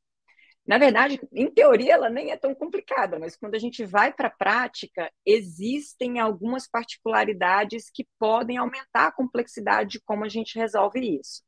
[0.66, 4.28] Na verdade, em teoria, ela nem é tão complicada, mas quando a gente vai para
[4.28, 11.18] a prática, existem algumas particularidades que podem aumentar a complexidade de como a gente resolve
[11.20, 11.42] isso.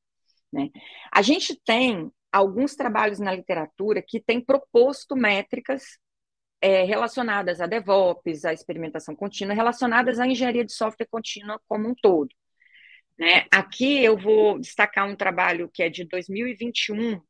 [0.53, 0.69] Né?
[1.11, 5.99] A gente tem alguns trabalhos na literatura que têm proposto métricas
[6.61, 11.95] é, relacionadas a DevOps, a experimentação contínua, relacionadas à engenharia de software contínua como um
[11.95, 12.29] todo.
[13.19, 13.47] Né?
[13.51, 17.21] Aqui eu vou destacar um trabalho que é de 2021,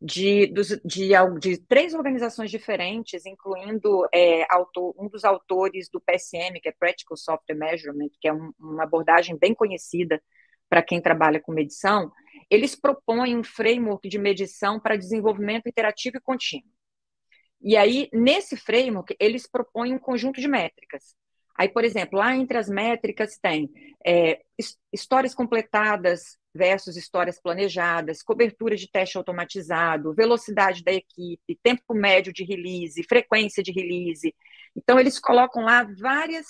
[0.00, 6.60] de, dos, de, de, três organizações diferentes, incluindo é, autor, um dos autores do PSM,
[6.60, 10.20] que é Practical Software Measurement, que é um, uma abordagem bem conhecida
[10.68, 12.10] para quem trabalha com medição,
[12.50, 16.71] eles propõem um framework de medição para desenvolvimento interativo e contínuo.
[17.62, 21.14] E aí, nesse framework, eles propõem um conjunto de métricas.
[21.56, 23.70] Aí, por exemplo, lá entre as métricas tem
[24.04, 24.42] é,
[24.92, 32.42] histórias completadas versus histórias planejadas, cobertura de teste automatizado, velocidade da equipe, tempo médio de
[32.42, 34.34] release, frequência de release.
[34.74, 36.46] Então, eles colocam lá várias,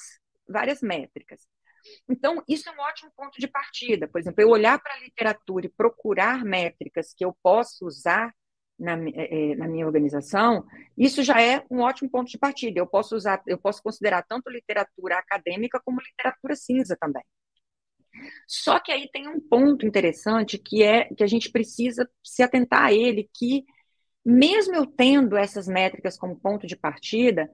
[0.48, 1.46] várias métricas.
[2.08, 4.08] Então, isso é um ótimo ponto de partida.
[4.08, 8.32] Por exemplo, eu olhar para a literatura e procurar métricas que eu posso usar
[8.82, 10.66] na, é, na, minha organização,
[10.98, 12.78] isso já é um ótimo ponto de partida.
[12.78, 17.22] Eu posso usar, eu posso considerar tanto literatura acadêmica como literatura cinza também.
[18.46, 22.84] Só que aí tem um ponto interessante que é que a gente precisa se atentar
[22.84, 23.64] a ele, que
[24.24, 27.50] mesmo eu tendo essas métricas como ponto de partida,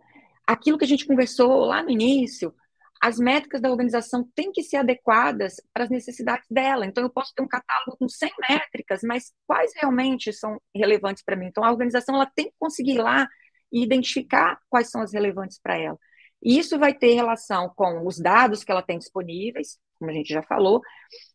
[0.47, 2.55] aquilo que a gente conversou lá no início,
[3.01, 6.87] as métricas da organização têm que ser adequadas para as necessidades dela.
[6.87, 11.37] Então, eu posso ter um catálogo com 100 métricas, mas quais realmente são relevantes para
[11.37, 11.47] mim?
[11.47, 13.29] Então, a organização ela tem que conseguir ir lá
[13.73, 15.99] e identificar quais são as relevantes para ela.
[16.43, 20.33] E isso vai ter relação com os dados que ela tem disponíveis, como a gente
[20.33, 20.81] já falou,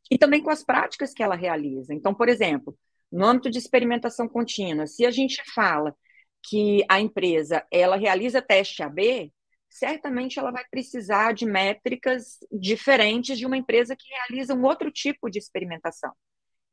[0.10, 1.93] e também com as práticas que ela realiza.
[1.93, 2.78] Então, por exemplo,
[3.12, 5.95] no âmbito de experimentação contínua, se a gente fala
[6.43, 9.32] que a empresa ela realiza teste AB,
[9.73, 15.29] certamente ela vai precisar de métricas diferentes de uma empresa que realiza um outro tipo
[15.29, 16.12] de experimentação.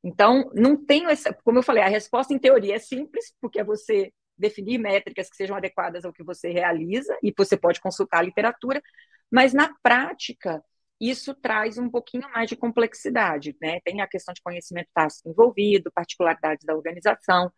[0.05, 3.65] Então, não tenho essa, como eu falei, a resposta em teoria é simples, porque é
[3.65, 8.23] você definir métricas que sejam adequadas ao que você realiza, e você pode consultar a
[8.23, 8.83] literatura,
[9.31, 10.63] mas na prática,
[11.01, 13.81] isso traz um pouquinho mais de complexidade, né?
[13.83, 17.51] Tem a questão de conhecimento tácito envolvido, particularidades da organização.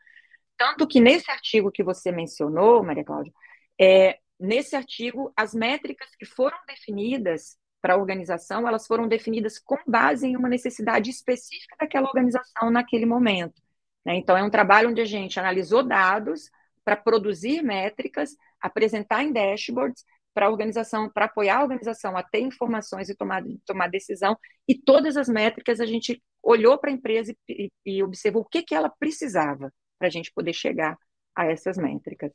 [0.57, 3.33] Tanto que nesse artigo que você mencionou, Maria Cláudia,
[3.81, 9.77] é, nesse artigo, as métricas que foram definidas para a organização, elas foram definidas com
[9.87, 13.61] base em uma necessidade específica daquela organização naquele momento.
[14.05, 14.17] Né?
[14.17, 16.51] Então, é um trabalho onde a gente analisou dados,
[16.85, 22.41] para produzir métricas, apresentar em dashboards para a organização, para apoiar a organização a ter
[22.41, 24.37] informações e tomar, tomar decisão.
[24.67, 28.63] E todas as métricas a gente olhou para a empresa e, e, observou o que,
[28.63, 30.97] que ela precisava para a gente poder chegar
[31.37, 32.33] a essas métricas.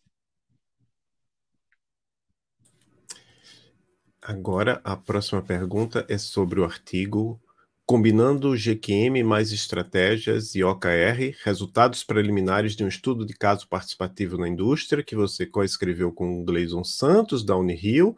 [4.30, 7.40] Agora, a próxima pergunta é sobre o artigo
[7.86, 14.49] combinando GQM mais estratégias e OKR, resultados preliminares de um estudo de caso participativo na
[14.49, 18.18] indústria, que você coescreveu com o Gleison Santos, da Unirio,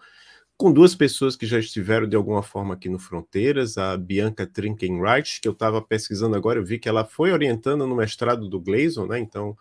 [0.58, 5.40] com duas pessoas que já estiveram de alguma forma aqui no Fronteiras, a Bianca Trinkenreich,
[5.40, 9.06] que eu estava pesquisando agora, eu vi que ela foi orientando no mestrado do Gleison,
[9.06, 9.20] né?
[9.20, 9.56] Então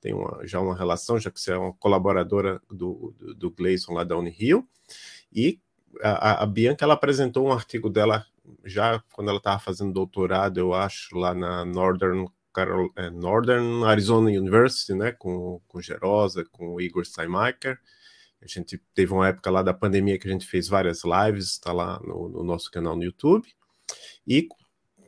[0.00, 3.94] tem uma, já uma relação, já que você é uma colaboradora do, do, do Gleison
[3.94, 4.64] lá da Unirio.
[5.32, 5.58] E
[6.02, 8.26] a, a, Bianca ela apresentou um artigo dela
[8.64, 14.30] já quando ela estava fazendo doutorado, eu acho, lá na Northern, Carol, é, Northern Arizona
[14.30, 17.78] University, né, com, com Gerosa, com o Igor Steinmacher.
[18.40, 21.72] A gente teve uma época lá da pandemia que a gente fez várias lives, está
[21.72, 23.48] lá no, no, nosso canal no YouTube.
[24.26, 24.48] E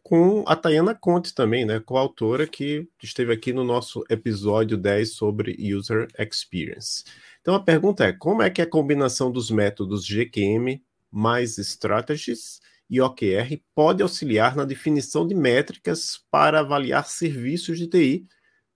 [0.03, 5.57] com a Tayana Conte também, né, coautora que esteve aqui no nosso episódio 10 sobre
[5.75, 7.05] User Experience.
[7.41, 13.01] Então a pergunta é, como é que a combinação dos métodos GQM mais Strategies e
[13.01, 18.27] OKR pode auxiliar na definição de métricas para avaliar serviços de TI,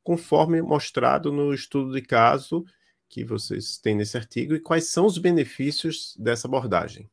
[0.02, 2.64] conforme mostrado no estudo de caso
[3.08, 7.10] que vocês têm nesse artigo, e quais são os benefícios dessa abordagem?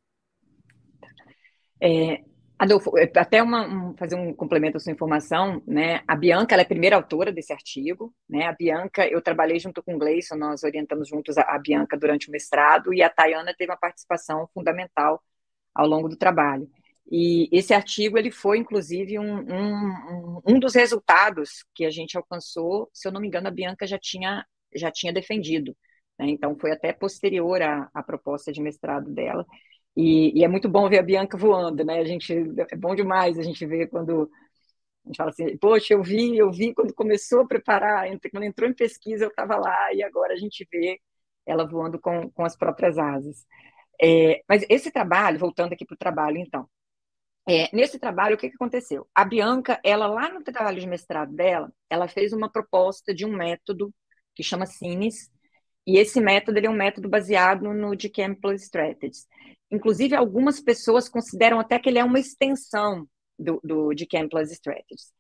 [1.80, 2.24] É,
[2.62, 6.04] Adolfo, é, até uma, um, fazer um complemento à sua informação, né?
[6.08, 8.46] A Bianca ela é a primeira autora desse artigo, né?
[8.46, 12.30] A Bianca, eu trabalhei junto com o Gleison, nós orientamos juntos a, a Bianca durante
[12.30, 15.24] o mestrado, e a Tayana teve uma participação fundamental
[15.74, 16.70] ao longo do trabalho.
[17.12, 22.92] E esse artigo ele foi, inclusive, um, um, um, dos resultados que a gente alcançou.
[22.94, 24.46] Se eu não me engano, a Bianca já tinha,
[24.76, 25.76] já tinha defendido.
[26.20, 26.30] Né?
[26.30, 29.48] Então, foi até posterior à, à proposta de mestrado dela.
[29.96, 32.00] E, e, é muito bom ver a Bianca voando, né?
[32.00, 32.34] A gente
[32.70, 34.30] é bom demais a gente ver quando
[35.06, 38.70] a gente fala assim, poxa, eu vi, eu vi quando começou a preparar, quando entrou
[38.70, 41.00] em pesquisa eu estava lá e agora a gente vê
[41.46, 43.46] ela voando com, com as próprias asas.
[44.02, 46.68] É, mas esse trabalho, voltando aqui para o trabalho, então,
[47.48, 49.08] é, nesse trabalho, o que, que aconteceu?
[49.16, 53.36] A Bianca, ela lá no trabalho de mestrado dela, ela fez uma proposta de um
[53.36, 53.94] método
[54.36, 55.32] que chama CINES,
[55.86, 59.28] e esse método é um método baseado no de Campbell Strategies.
[59.72, 63.08] Inclusive, algumas pessoas consideram até que ele é uma extensão
[63.40, 65.12] do, do de Campbell Strategies.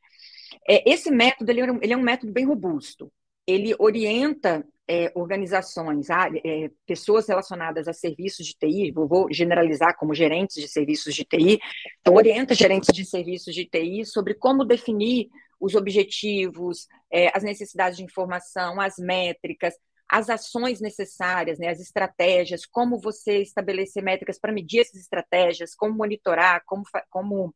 [0.67, 3.11] É, esse método ele é, um, ele é, um, método bem robusto.
[3.47, 9.97] Ele orienta é, organizações, ah, é, pessoas relacionadas a serviços de TI, vou, vou generalizar
[9.97, 11.59] como gerentes de serviços de TI,
[12.01, 17.97] então orienta gerentes de serviços de TI sobre como definir os objetivos, é, as necessidades
[17.97, 19.75] de informação, as métricas,
[20.11, 25.95] as ações necessárias, né, as estratégias, como você estabelecer métricas para medir essas estratégias, como
[25.95, 27.55] monitorar, como, como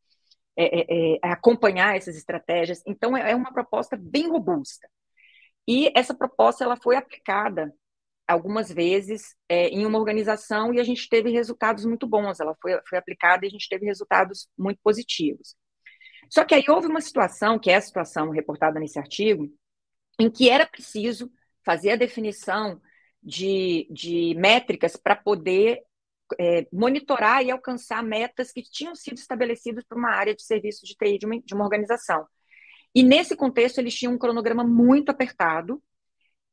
[0.56, 2.82] é, é, é, acompanhar essas estratégias.
[2.88, 4.88] Então, é, é uma proposta bem robusta.
[5.68, 7.74] E essa proposta ela foi aplicada
[8.26, 12.40] algumas vezes é, em uma organização e a gente teve resultados muito bons.
[12.40, 15.58] Ela foi, foi aplicada e a gente teve resultados muito positivos.
[16.30, 19.50] Só que aí houve uma situação, que é a situação reportada nesse artigo,
[20.18, 21.30] em que era preciso
[21.66, 22.82] fazer a definição
[23.22, 25.82] de, de métricas para poder
[26.40, 30.96] é, monitorar e alcançar metas que tinham sido estabelecidas para uma área de serviço de
[30.96, 32.26] TI de uma, de uma organização.
[32.94, 35.82] E nesse contexto, eles tinham um cronograma muito apertado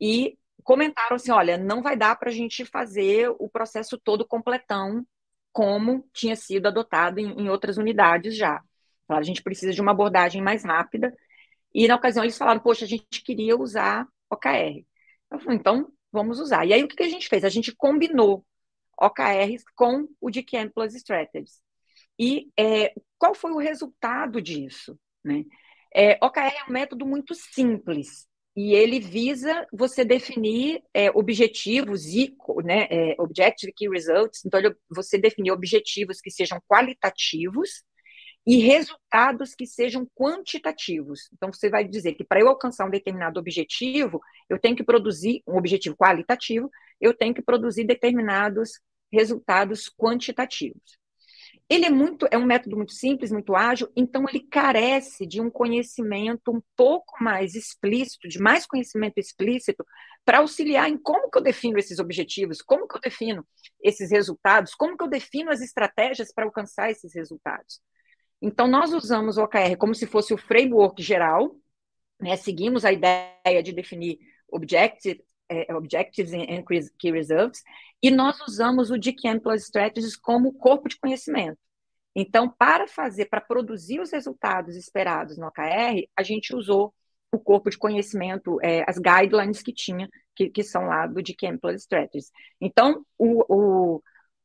[0.00, 5.06] e comentaram assim: olha, não vai dar para a gente fazer o processo todo completão
[5.52, 8.62] como tinha sido adotado em, em outras unidades já.
[9.08, 11.14] A gente precisa de uma abordagem mais rápida.
[11.74, 14.84] E na ocasião eles falaram: poxa, a gente queria usar OKR.
[15.32, 16.66] Eu falei, então, vamos usar.
[16.66, 17.44] E aí, o que, que a gente fez?
[17.44, 18.44] A gente combinou
[19.00, 21.60] OKRs com o de Campbell Strategies.
[22.18, 24.98] E é, qual foi o resultado disso?
[25.24, 25.44] Né?
[25.94, 32.36] É, OKR é um método muito simples e ele visa você definir é, objetivos e
[32.62, 34.44] né, é, Objective Key Results.
[34.44, 34.60] Então,
[34.90, 37.82] você definir objetivos que sejam qualitativos
[38.46, 41.28] e resultados que sejam quantitativos.
[41.32, 45.42] Então, você vai dizer que para eu alcançar um determinado objetivo, eu tenho que produzir
[45.46, 46.70] um objetivo qualitativo,
[47.00, 48.80] eu tenho que produzir determinados
[49.12, 51.00] resultados quantitativos.
[51.68, 55.48] Ele é muito, é um método muito simples, muito ágil, então ele carece de um
[55.48, 59.84] conhecimento um pouco mais explícito, de mais conhecimento explícito,
[60.24, 63.46] para auxiliar em como que eu defino esses objetivos, como que eu defino
[63.82, 67.80] esses resultados, como que eu defino as estratégias para alcançar esses resultados.
[68.42, 71.54] Então, nós usamos o OKR como se fosse o framework geral,
[72.20, 72.36] né?
[72.36, 74.18] seguimos a ideia de definir
[74.50, 76.64] objectives, é, objectives and
[76.98, 77.62] key results,
[78.02, 81.56] e nós usamos o de Campbell Strategies como corpo de conhecimento.
[82.16, 86.92] Então, para fazer, para produzir os resultados esperados no OKR, a gente usou
[87.30, 91.34] o corpo de conhecimento, é, as guidelines que tinha, que, que são lá do de
[91.34, 92.30] Campbell Strategies.
[92.60, 94.02] Então, o, o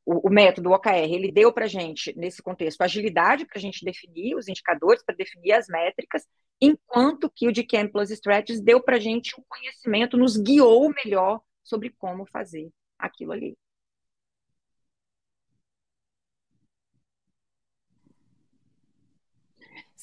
[0.08, 3.84] o, o método OKR, ele deu para a gente, nesse contexto, agilidade para a gente
[3.84, 6.26] definir os indicadores, para definir as métricas,
[6.62, 11.42] enquanto que o de Campbell's Strategies deu para a gente um conhecimento, nos guiou melhor
[11.62, 13.58] sobre como fazer aquilo ali.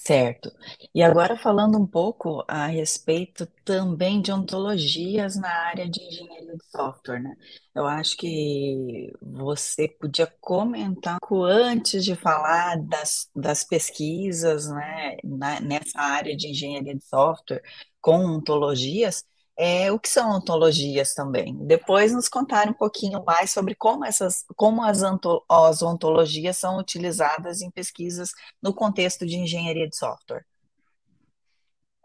[0.07, 0.53] Certo.
[0.95, 6.65] E agora falando um pouco a respeito também de ontologias na área de engenharia de
[6.71, 7.35] software, né?
[7.75, 15.99] Eu acho que você podia comentar antes de falar das, das pesquisas, né, na- nessa
[15.99, 17.63] área de engenharia de software
[18.01, 19.25] com ontologias,
[19.57, 21.55] é, o que são ontologias também.
[21.67, 25.01] Depois nos contar um pouquinho mais sobre como, essas, como as,
[25.49, 28.31] as ontologias são utilizadas em pesquisas
[28.63, 30.45] no contexto de engenharia de software.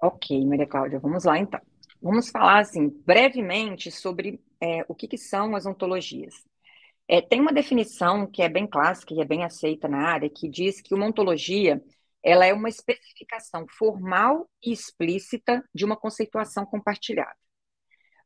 [0.02, 1.60] Ok, Maria Cláudia, vamos lá então.
[2.02, 6.36] Vamos falar assim brevemente sobre é, o que, que, são as ontologias.
[7.08, 10.48] É, tem uma definição que é bem clássica e é bem aceita na área, que
[10.48, 11.84] diz que uma ontologia
[12.24, 17.36] ela é uma especificação formal e explícita de uma conceituação compartilhada.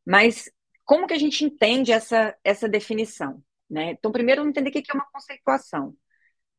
[0.06, 0.50] Mas
[0.86, 3.42] como que a gente entende essa, essa definição?
[3.70, 3.92] Né?
[3.92, 5.96] Então, primeiro, vamos entender o que é uma conceituação.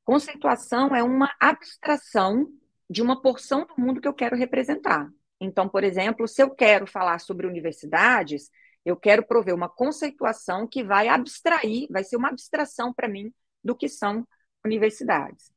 [0.05, 2.47] Conceituação é uma abstração
[2.89, 5.09] de uma porção do mundo que eu quero representar.
[5.41, 8.51] Então, por exemplo, se eu quero falar sobre universidades,
[8.85, 13.33] eu quero prover uma conceituação que vai abstrair, vai ser uma abstração para mim
[13.63, 14.27] do que são
[14.65, 15.51] universidades.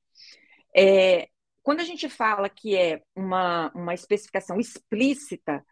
[0.75, 1.29] É,
[1.67, 5.65] quando a gente fala que é uma, uma especificação explícita,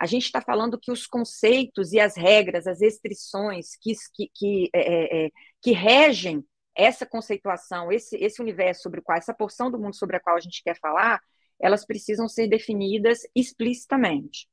[0.00, 4.70] a gente está falando que os conceitos e as regras, as restrições que, que, que,
[4.72, 6.42] é, é, é, que regem
[6.74, 10.34] essa conceituação, esse, esse universo sobre o qual, essa porção do mundo sobre a qual
[10.34, 11.20] a gente quer falar,
[11.60, 14.48] elas precisam ser definidas explicitamente.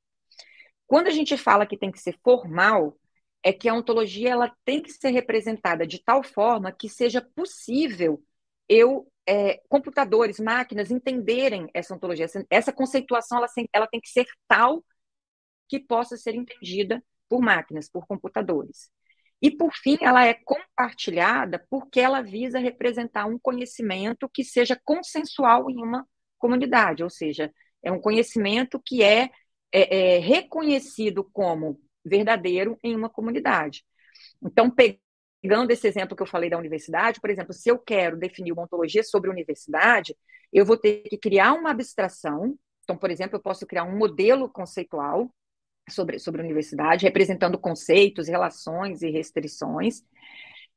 [0.86, 2.97] Quando a gente fala que tem que ser formal,
[3.41, 8.22] é que a ontologia ela tem que ser representada de tal forma que seja possível
[8.68, 12.26] eu é, computadores, máquinas entenderem essa ontologia.
[12.26, 14.84] Essa, essa conceituação ela, ela tem que ser tal
[15.68, 18.90] que possa ser entendida por máquinas, por computadores.
[19.40, 25.70] E, por fim, ela é compartilhada porque ela visa representar um conhecimento que seja consensual
[25.70, 26.06] em uma
[26.40, 27.54] comunidade, ou seja,
[27.84, 29.30] é um conhecimento que é,
[29.72, 33.86] é, é reconhecido como verdadeiro em uma comunidade.
[34.44, 35.09] Então, pegando
[35.42, 39.04] esse exemplo que eu falei da universidade, por exemplo, se eu quero definir uma ontologia
[39.04, 40.16] sobre universidade,
[40.52, 42.58] eu vou ter que criar uma abstração.
[42.84, 45.32] Então, por exemplo, eu posso criar um modelo conceitual
[45.90, 50.04] sobre, sobre universidade, representando conceitos, relações e restrições.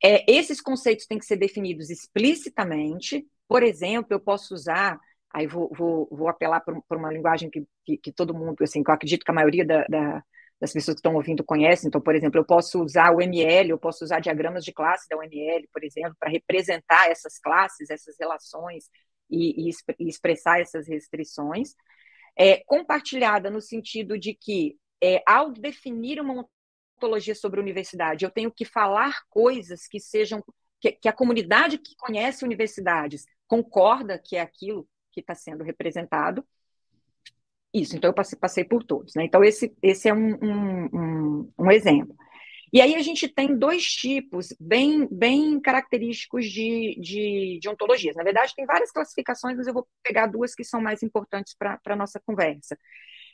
[0.02, 3.26] É, esses conceitos têm que ser definidos explicitamente.
[3.48, 4.98] Por exemplo, eu posso usar,
[5.32, 8.90] aí vou, vou, vou apelar para uma linguagem que, que, que, todo mundo, assim, que
[8.90, 10.24] eu acredito que a maioria da, da
[10.62, 11.88] das pessoas que estão ouvindo conhecem.
[11.88, 15.18] Então, por exemplo, eu posso usar o ML, eu posso usar diagramas de classe da
[15.18, 18.88] UML, por exemplo, para representar essas classes, essas relações
[19.28, 21.74] e, e, e expressar essas restrições.
[22.36, 26.46] É, compartilhada no sentido de que, é, ao definir uma
[26.96, 30.44] ontologia sobre a universidade, eu tenho que falar coisas que sejam
[30.80, 36.46] que, que a comunidade que conhece universidades concorda que é aquilo que está sendo representado
[37.72, 39.14] isso, então eu passei, passei por todos.
[39.14, 39.24] Né?
[39.24, 42.14] Então, esse, esse é um, um, um, um, exemplo.
[42.72, 48.16] E aí a gente tem dois tipos bem, bem característicos de, de, de ontologias.
[48.16, 51.78] Na verdade, tem várias classificações, mas eu vou pegar duas que são mais importantes para
[51.86, 52.78] a nossa conversa.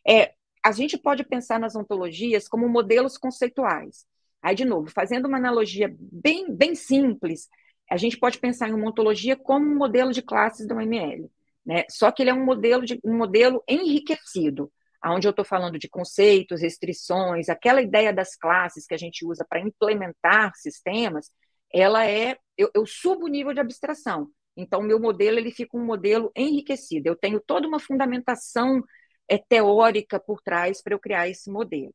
[0.07, 0.33] É,
[0.65, 4.07] a gente pode pensar nas ontologias como modelos conceituais.
[4.43, 7.49] Aí, de novo, fazendo uma analogia bem, bem simples,
[7.91, 11.31] a gente pode pensar em uma ontologia como um modelo de classes da UML.
[11.69, 11.85] Né?
[11.91, 14.73] Só que ele é um modelo, de, um modelo enriquecido,
[15.05, 19.45] onde eu estou falando de conceitos, restrições, aquela ideia das classes que a gente usa
[19.47, 21.31] para implementar sistemas,
[21.71, 24.31] ela é, eu, eu subo o nível de abstração.
[24.57, 27.07] Então, meu modelo ele fica um modelo enriquecido.
[27.07, 28.83] Eu tenho toda uma fundamentação
[29.29, 31.95] é, teórica por trás para eu criar esse modelo.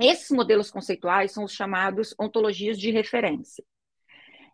[0.00, 3.62] Esses modelos conceituais são os chamados ontologias de referência.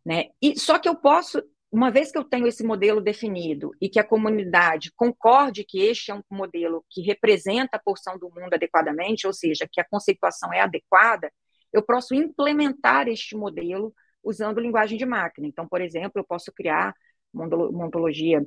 [0.05, 0.31] Né?
[0.43, 1.41] E, só que eu posso
[1.71, 6.11] uma vez que eu tenho esse modelo definido e que a comunidade concorde que este
[6.11, 10.53] é um modelo que representa a porção do mundo adequadamente, ou seja, que a conceituação
[10.53, 11.31] é adequada,
[11.73, 13.93] eu posso implementar este modelo
[14.25, 15.47] usando linguagem de máquina.
[15.47, 16.95] Então, por exemplo, eu posso criar
[17.35, 18.41] ontologia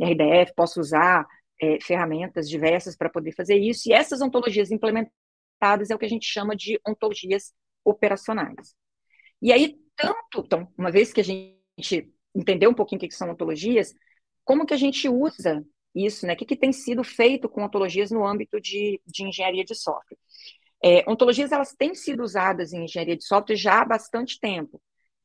[0.00, 1.26] RDF, posso usar
[1.60, 6.08] é, ferramentas diversas para poder fazer isso, e essas ontologias implementadas é o que a
[6.08, 7.52] gente chama de ontologias
[7.84, 8.76] operacionais.
[9.42, 13.30] E aí, tanto, então, uma vez que a gente entender um pouquinho o que são
[13.30, 13.94] ontologias,
[14.44, 15.64] como que a gente usa
[15.94, 16.34] isso, né?
[16.34, 20.18] O que, que tem sido feito com ontologias no âmbito de, de engenharia de software?
[20.82, 24.80] É, ontologias elas têm sido usadas em engenharia de software já há bastante tempo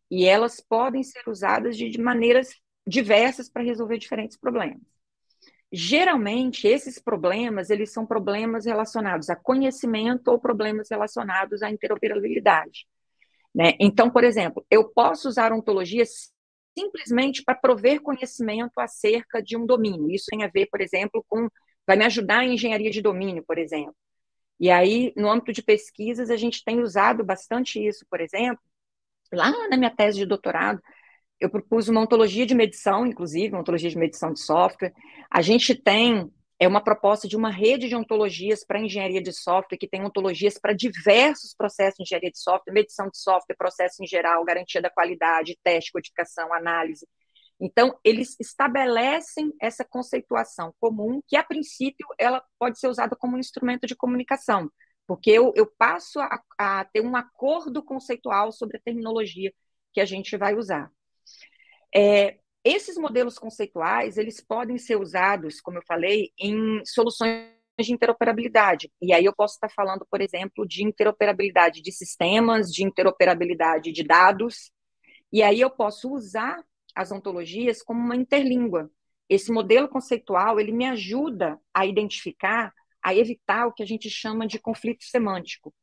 [0.09, 2.49] e elas podem ser usadas de, de maneiras
[2.88, 4.82] diversas para resolver diferentes problemas.
[5.72, 12.88] Geralmente esses problemas eles são problemas relacionados a conhecimento ou problemas relacionados à interoperabilidade.
[13.53, 13.74] Né?
[13.80, 16.32] Então, por exemplo, eu posso usar ontologias
[16.78, 20.11] simplesmente para prover conhecimento acerca de um domínio.
[20.11, 21.47] Isso tem a ver, por exemplo, com.
[21.86, 23.95] vai me ajudar em engenharia de domínio, por exemplo.
[24.59, 28.61] E aí, no âmbito de pesquisas, a gente tem usado bastante isso, por exemplo.
[29.32, 30.82] Lá na minha tese de doutorado,
[31.39, 34.93] eu propus uma ontologia de medição, inclusive, uma ontologia de medição de software.
[35.30, 36.32] A gente tem
[36.64, 40.57] é uma proposta de uma rede de ontologias para engenharia de software, que tem ontologias
[40.57, 44.89] para diversos processos de engenharia de software, medição de software, processo em geral, garantia da
[44.89, 47.07] qualidade, teste, codificação, análise.
[47.59, 53.39] Então, eles estabelecem essa conceituação comum, que a princípio ela pode ser usada como um
[53.39, 54.70] instrumento de comunicação,
[55.05, 59.53] porque eu, eu passo a, a ter um acordo conceitual sobre a terminologia
[59.93, 60.91] que a gente vai usar.
[61.95, 68.91] É, esses modelos conceituais, eles podem ser usados, como eu falei, em soluções de interoperabilidade.
[69.01, 74.03] E aí eu posso estar falando, por exemplo, de interoperabilidade de sistemas, de interoperabilidade de
[74.03, 74.72] dados.
[75.32, 76.64] E aí eu posso usar
[76.95, 78.89] as ontologias como uma interlíngua.
[79.28, 84.47] Esse modelo conceitual, ele me ajuda a identificar, a evitar o que a gente chama
[84.47, 85.74] de conflito semântico,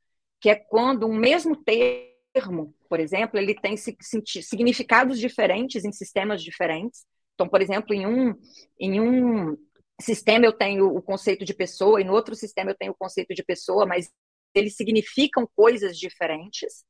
[0.40, 7.06] que é quando um mesmo termo por exemplo, ele tem significados diferentes em sistemas diferentes.
[7.34, 8.34] Então, por exemplo, em um,
[8.80, 9.56] em um
[10.00, 13.32] sistema eu tenho o conceito de pessoa, e no outro sistema eu tenho o conceito
[13.32, 14.10] de pessoa, mas
[14.52, 16.84] eles significam coisas diferentes.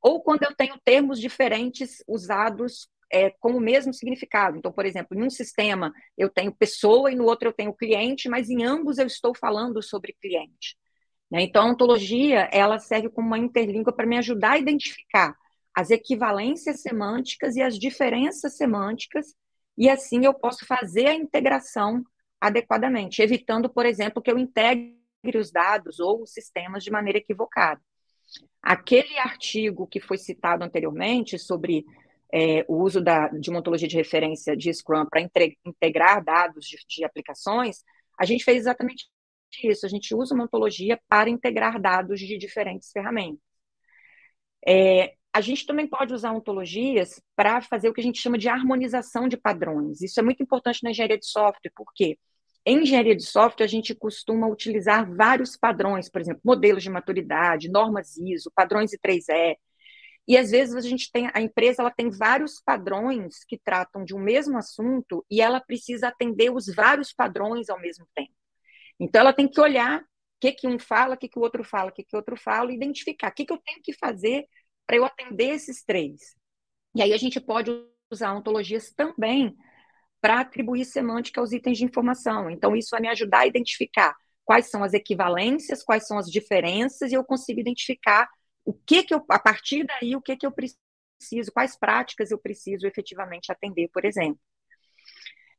[0.00, 4.56] Ou quando eu tenho termos diferentes usados é, com o mesmo significado.
[4.56, 8.28] Então, por exemplo, em um sistema eu tenho pessoa e no outro eu tenho cliente,
[8.28, 10.76] mas em ambos eu estou falando sobre cliente.
[11.32, 11.44] Né?
[11.44, 15.34] Então, a ontologia ela serve como uma interlíngua para me ajudar a identificar
[15.74, 19.34] as equivalências semânticas e as diferenças semânticas,
[19.78, 22.04] e assim eu posso fazer a integração
[22.38, 24.92] adequadamente, evitando, por exemplo, que eu integre
[25.34, 27.80] os dados ou os sistemas de maneira equivocada.
[28.60, 31.86] Aquele artigo que foi citado anteriormente sobre
[32.30, 35.22] é, o uso da, de uma ontologia de referência de Scrum para
[35.64, 37.82] integrar dados de, de aplicações,
[38.18, 39.06] a gente fez exatamente
[39.64, 43.42] isso, a gente usa uma ontologia para integrar dados de diferentes ferramentas.
[44.66, 48.48] É, a gente também pode usar ontologias para fazer o que a gente chama de
[48.48, 50.02] harmonização de padrões.
[50.02, 52.18] Isso é muito importante na engenharia de software, porque
[52.64, 57.70] em engenharia de software a gente costuma utilizar vários padrões, por exemplo, modelos de maturidade,
[57.70, 59.56] normas ISO, padrões I3E.
[60.28, 64.14] E às vezes a gente tem a empresa ela tem vários padrões que tratam de
[64.14, 68.32] um mesmo assunto e ela precisa atender os vários padrões ao mesmo tempo.
[68.98, 70.04] Então, ela tem que olhar o
[70.40, 72.36] que, que um fala, o que, que o outro fala, o que, que o outro
[72.36, 74.46] fala, e identificar o que, que eu tenho que fazer
[74.86, 76.20] para eu atender esses três.
[76.94, 77.70] E aí a gente pode
[78.10, 79.56] usar ontologias também
[80.20, 82.50] para atribuir semântica aos itens de informação.
[82.50, 84.14] Então, isso vai me ajudar a identificar
[84.44, 88.28] quais são as equivalências, quais são as diferenças, e eu consigo identificar
[88.64, 92.38] o que, que eu, a partir daí, o que, que eu preciso, quais práticas eu
[92.38, 94.40] preciso efetivamente atender, por exemplo.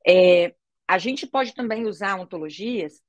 [0.08, 0.54] É,
[0.88, 3.02] a gente pode também usar ontologias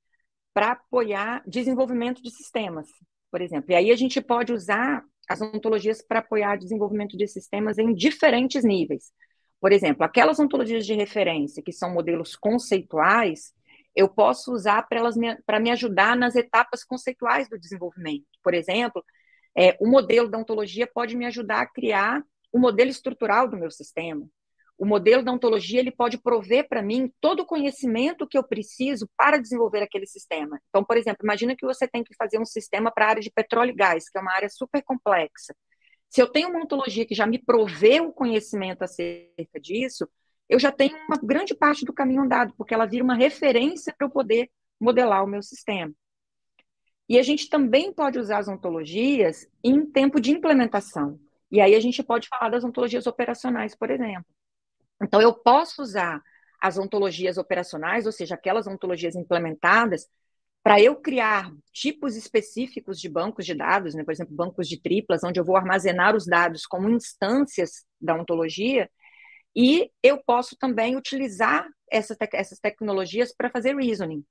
[0.54, 2.88] para apoiar desenvolvimento de sistemas,
[3.30, 3.72] por exemplo.
[3.72, 8.62] E aí a gente pode usar as ontologias para apoiar desenvolvimento de sistemas em diferentes
[8.62, 9.10] níveis.
[9.60, 13.52] Por exemplo, aquelas ontologias de referência, que são modelos conceituais,
[13.96, 18.26] eu posso usar para elas para me ajudar nas etapas conceituais do desenvolvimento.
[18.42, 19.04] Por exemplo,
[19.56, 23.70] é, o modelo da ontologia pode me ajudar a criar o modelo estrutural do meu
[23.70, 24.28] sistema
[24.76, 29.08] o modelo da ontologia ele pode prover para mim todo o conhecimento que eu preciso
[29.16, 30.60] para desenvolver aquele sistema.
[30.68, 33.30] Então, por exemplo, imagina que você tem que fazer um sistema para a área de
[33.30, 35.54] petróleo e gás, que é uma área super complexa.
[36.10, 40.08] Se eu tenho uma ontologia que já me provê o conhecimento acerca disso,
[40.48, 44.06] eu já tenho uma grande parte do caminho andado, porque ela vira uma referência para
[44.06, 44.50] eu poder
[44.80, 45.92] modelar o meu sistema.
[47.08, 51.18] E a gente também pode usar as ontologias em tempo de implementação.
[51.50, 54.24] E aí a gente pode falar das ontologias operacionais, por exemplo.
[55.02, 56.22] Então, eu posso usar
[56.60, 60.08] as ontologias operacionais, ou seja, aquelas ontologias implementadas,
[60.62, 64.02] para eu criar tipos específicos de bancos de dados, né?
[64.02, 68.90] por exemplo, bancos de triplas, onde eu vou armazenar os dados como instâncias da ontologia,
[69.54, 74.24] e eu posso também utilizar essas, te essas tecnologias para fazer reasoning.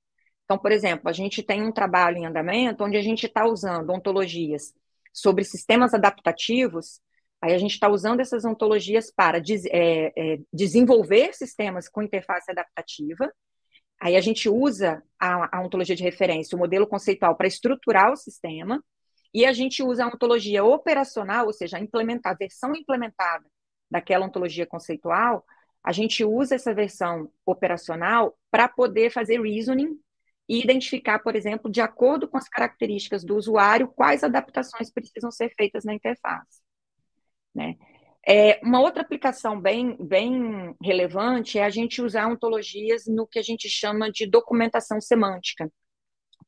[0.44, 3.90] Então, por exemplo, a gente tem um trabalho em andamento onde a gente está usando
[3.90, 4.74] ontologias
[5.12, 7.00] sobre sistemas adaptativos
[7.44, 12.50] Aí a gente está usando essas ontologias para des, é, é, desenvolver sistemas com interface
[12.50, 13.30] adaptativa.
[14.00, 18.16] Aí a gente usa a, a ontologia de referência, o modelo conceitual, para estruturar o
[18.16, 18.82] sistema.
[19.34, 23.44] E a gente usa a ontologia operacional, ou seja, a versão implementada
[23.90, 25.44] daquela ontologia conceitual,
[25.84, 29.98] a gente usa essa versão operacional para poder fazer reasoning
[30.48, 35.52] e identificar, por exemplo, de acordo com as características do usuário, quais adaptações precisam ser
[35.54, 36.63] feitas na interface.
[37.54, 37.76] Né?
[38.26, 43.42] É, uma outra aplicação bem, bem relevante é a gente usar ontologias no que a
[43.42, 45.70] gente chama de documentação semântica,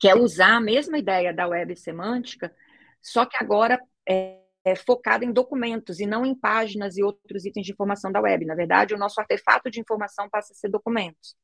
[0.00, 2.54] que é usar a mesma ideia da web semântica,
[3.02, 3.78] só que agora
[4.09, 8.20] é, é focada em documentos e não em páginas e outros itens de informação da
[8.20, 8.44] web.
[8.46, 11.36] Na verdade, o nosso artefato de informação passa a ser documentos.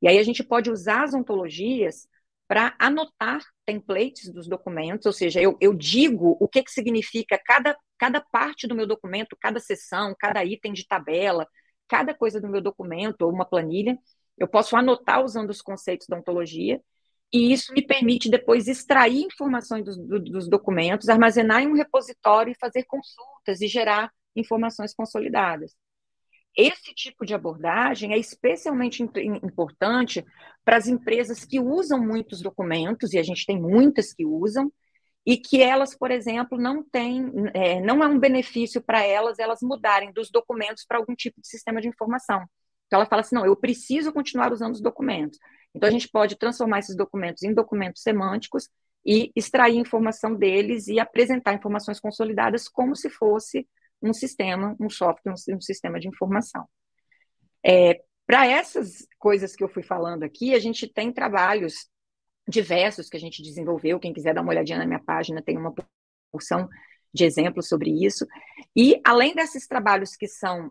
[0.00, 2.08] E aí a gente pode usar as ontologias
[2.48, 7.76] para anotar templates dos documentos, ou seja, eu, eu digo o que, que significa cada,
[7.98, 11.46] cada parte do meu documento, cada seção, cada item de tabela,
[11.88, 13.98] cada coisa do meu documento ou uma planilha,
[14.38, 16.80] eu posso anotar usando os conceitos da ontologia,
[17.32, 22.58] e isso me permite depois extrair informações dos, dos documentos, armazenar em um repositório e
[22.58, 25.74] fazer consultas e gerar informações consolidadas.
[26.56, 30.24] Esse tipo de abordagem é especialmente importante
[30.64, 34.72] para as empresas que usam muitos documentos, e a gente tem muitas que usam,
[35.26, 39.58] e que elas, por exemplo, não têm, é, não é um benefício para elas elas
[39.60, 42.46] mudarem dos documentos para algum tipo de sistema de informação.
[42.86, 45.38] Então ela fala assim, não, eu preciso continuar usando os documentos.
[45.74, 48.68] Então a gente pode transformar esses documentos em documentos semânticos
[49.04, 53.66] e extrair informação deles e apresentar informações consolidadas como se fosse
[54.02, 56.68] um sistema, um software, um, sistema de informação.
[57.64, 61.88] É, Para essas coisas que eu fui falando aqui, a gente tem trabalhos
[62.48, 63.98] diversos que a gente desenvolveu.
[63.98, 65.74] Quem quiser dar uma olhadinha na minha página, tem uma
[66.30, 66.68] porção
[67.12, 68.26] de exemplos sobre isso.
[68.74, 70.70] E, além desses trabalhos que são,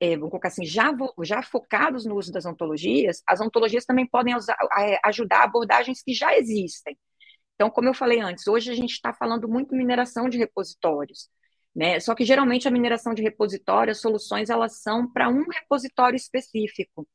[0.00, 0.90] é, vamos colocar assim, já,
[1.22, 6.12] já focados no uso das ontologias, as ontologias também podem usar, é, ajudar abordagens que
[6.14, 6.98] já existem.
[7.54, 11.28] Então, como eu falei antes, hoje a gente está falando muito mineração de repositórios.
[11.74, 11.98] Né?
[12.00, 17.08] Só que geralmente a mineração de repositório, as soluções elas são para um repositório específico.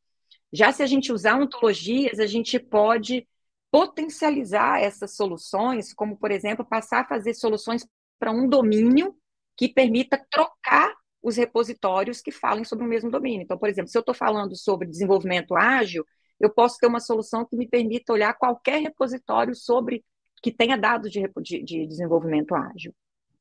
[0.52, 3.28] Já se a gente usar ontologias, a gente pode
[3.70, 7.86] potencializar essas soluções, como por exemplo, passar a fazer soluções
[8.18, 9.16] para um domínio
[9.56, 13.44] que permita trocar os repositórios que falem sobre o mesmo domínio.
[13.44, 16.06] Então, por exemplo, se eu estou falando sobre desenvolvimento ágil,
[16.40, 20.06] eu posso ter uma solução que me permita olhar qualquer repositório sobre
[20.42, 22.94] que tenha dados de, de, de desenvolvimento ágil.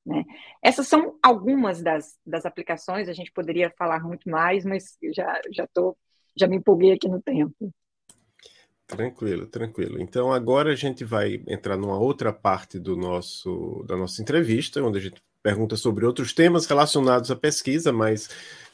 [0.06, 0.24] Né?
[0.62, 5.66] Essas são algumas das, das aplicações, a gente poderia falar muito mais, mas já, já,
[5.66, 5.96] tô,
[6.36, 7.74] já me empolguei aqui no tempo.
[8.86, 10.00] Tranquilo, tranquilo.
[10.00, 14.98] Então agora a gente vai entrar numa outra parte do nosso da nossa entrevista, onde
[14.98, 18.28] a gente pergunta sobre outros temas relacionados à pesquisa, mas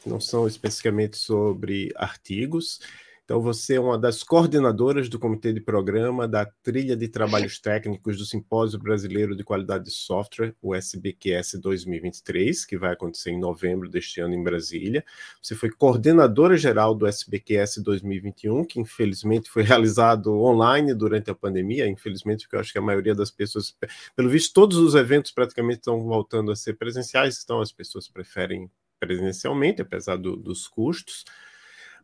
[0.05, 2.79] não são especificamente sobre artigos.
[3.25, 8.17] Então, você é uma das coordenadoras do Comitê de Programa da Trilha de Trabalhos Técnicos
[8.17, 13.87] do Simpósio Brasileiro de Qualidade de Software, o SBQS 2023, que vai acontecer em novembro
[13.87, 15.05] deste ano em Brasília.
[15.41, 21.87] Você foi coordenadora geral do SBQS 2021, que infelizmente foi realizado online durante a pandemia,
[21.87, 23.73] infelizmente, porque eu acho que a maioria das pessoas,
[24.17, 28.69] pelo visto, todos os eventos praticamente estão voltando a ser presenciais, então as pessoas preferem
[28.99, 31.23] presencialmente, apesar do, dos custos.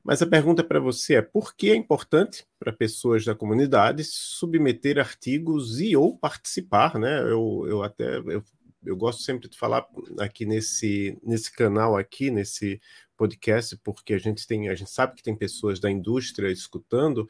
[0.04, 4.98] Mas a pergunta para você é: por que é importante para pessoas da comunidade submeter
[4.98, 7.22] artigos e ou participar, né?
[7.22, 8.44] Eu, eu até eu,
[8.86, 9.86] eu gosto sempre de falar
[10.20, 12.80] aqui nesse, nesse canal aqui, nesse
[13.18, 17.28] podcast, porque a gente tem, a gente sabe que tem pessoas da indústria escutando.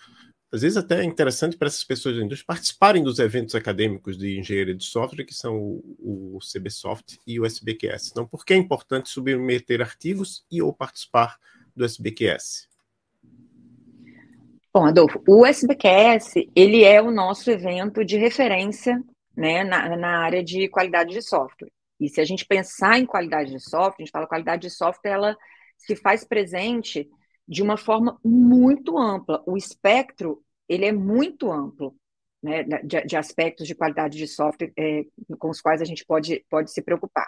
[0.51, 4.39] Às vezes até é interessante para essas pessoas da indústria participarem dos eventos acadêmicos de
[4.39, 8.09] engenharia de software, que são o, o CBSoft e o SBQS.
[8.11, 11.37] Então, por que é importante submeter artigos e ou participar
[11.79, 12.67] do SBQS?
[14.73, 19.01] Bom, Adolfo, o SBQS, ele é o nosso evento de referência
[19.35, 21.71] né, na, na área de qualidade de software.
[21.99, 25.11] E se a gente pensar em qualidade de software, a gente fala qualidade de software,
[25.11, 25.37] ela
[25.77, 27.09] se faz presente
[27.47, 29.41] de uma forma muito ampla.
[29.47, 31.95] O espectro, ele é muito amplo,
[32.43, 35.05] né, de, de aspectos de qualidade de software é,
[35.39, 37.27] com os quais a gente pode, pode se preocupar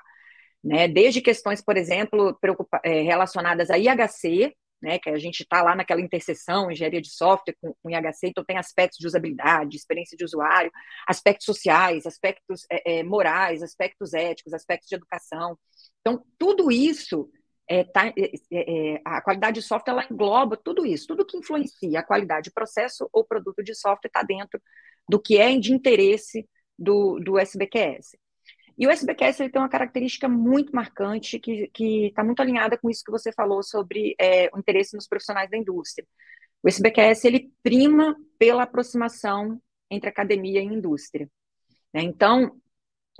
[0.63, 0.87] né?
[0.87, 2.37] Desde questões, por exemplo,
[2.83, 7.55] é, relacionadas a IHC, né, que a gente está lá naquela interseção, engenharia de software
[7.61, 10.71] com, com, IHC, então tem aspectos de usabilidade, experiência de usuário,
[11.07, 15.57] aspectos sociais, aspectos é, é, morais, aspectos éticos, aspectos de educação.
[15.99, 17.29] Então, tudo isso,
[17.69, 18.11] é, tá,
[19.05, 23.07] a qualidade de software, ela engloba tudo isso, tudo que influencia a qualidade de processo
[23.13, 24.59] ou produto de software está dentro
[25.07, 26.47] do que é de interesse
[26.77, 28.17] do, do SBQS.
[28.81, 31.69] E o SBQS ele tem uma característica muito marcante que
[32.07, 35.55] está muito alinhada com isso que você falou sobre é, o interesse nos profissionais da
[35.55, 36.07] indústria.
[36.63, 41.29] O SBQS ele prima pela aproximação entre academia e indústria.
[41.93, 42.01] Né?
[42.01, 42.59] Então,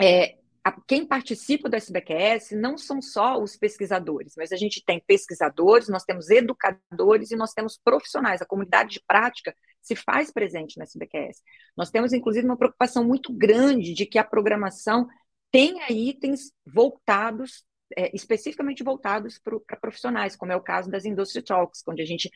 [0.02, 5.00] é, a, quem participa do SBQS não são só os pesquisadores, mas a gente tem
[5.06, 8.42] pesquisadores, nós temos educadores e nós temos profissionais.
[8.42, 11.44] A comunidade de prática se faz presente no SBQS.
[11.78, 15.08] Nós temos, inclusive, uma preocupação muito grande de que a programação
[15.52, 17.66] tenha itens voltados,
[17.98, 22.30] é, especificamente voltados para profissionais, como é o caso das Industry Talks, onde a gente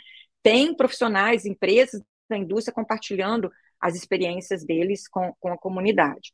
[0.43, 6.34] tem profissionais, empresas da indústria compartilhando as experiências deles com, com a comunidade.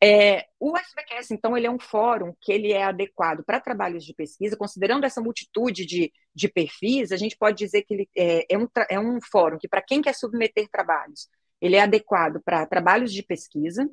[0.00, 4.14] É, o SBQS, então, ele é um fórum que ele é adequado para trabalhos de
[4.14, 8.58] pesquisa, considerando essa multitude de, de perfis, a gente pode dizer que ele é, é
[8.58, 11.28] um, é um fórum que, para quem quer submeter trabalhos,
[11.60, 13.90] ele é adequado para trabalhos de pesquisa,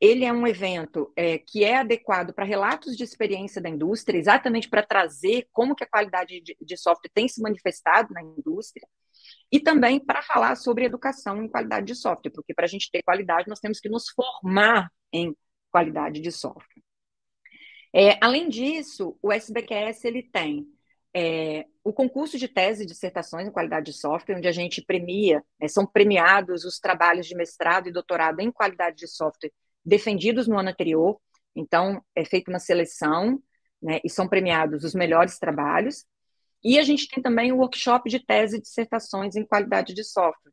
[0.00, 4.68] ele é um evento é, que é adequado para relatos de experiência da indústria, exatamente
[4.68, 8.86] para trazer como que a qualidade de, de software tem se manifestado na indústria,
[9.50, 13.02] e também para falar sobre educação em qualidade de software, porque para a gente ter
[13.02, 15.34] qualidade, nós temos que nos formar em
[15.70, 16.82] qualidade de software.
[17.92, 20.66] É, além disso, o SBQS ele tem
[21.14, 25.44] é, o concurso de tese e dissertações em qualidade de software, onde a gente premia,
[25.60, 29.52] né, são premiados os trabalhos de mestrado e doutorado em qualidade de software
[29.84, 31.18] defendidos no ano anterior.
[31.54, 33.40] Então, é feita uma seleção
[33.82, 36.04] né, e são premiados os melhores trabalhos.
[36.62, 40.52] E a gente tem também o workshop de tese e dissertações em qualidade de software,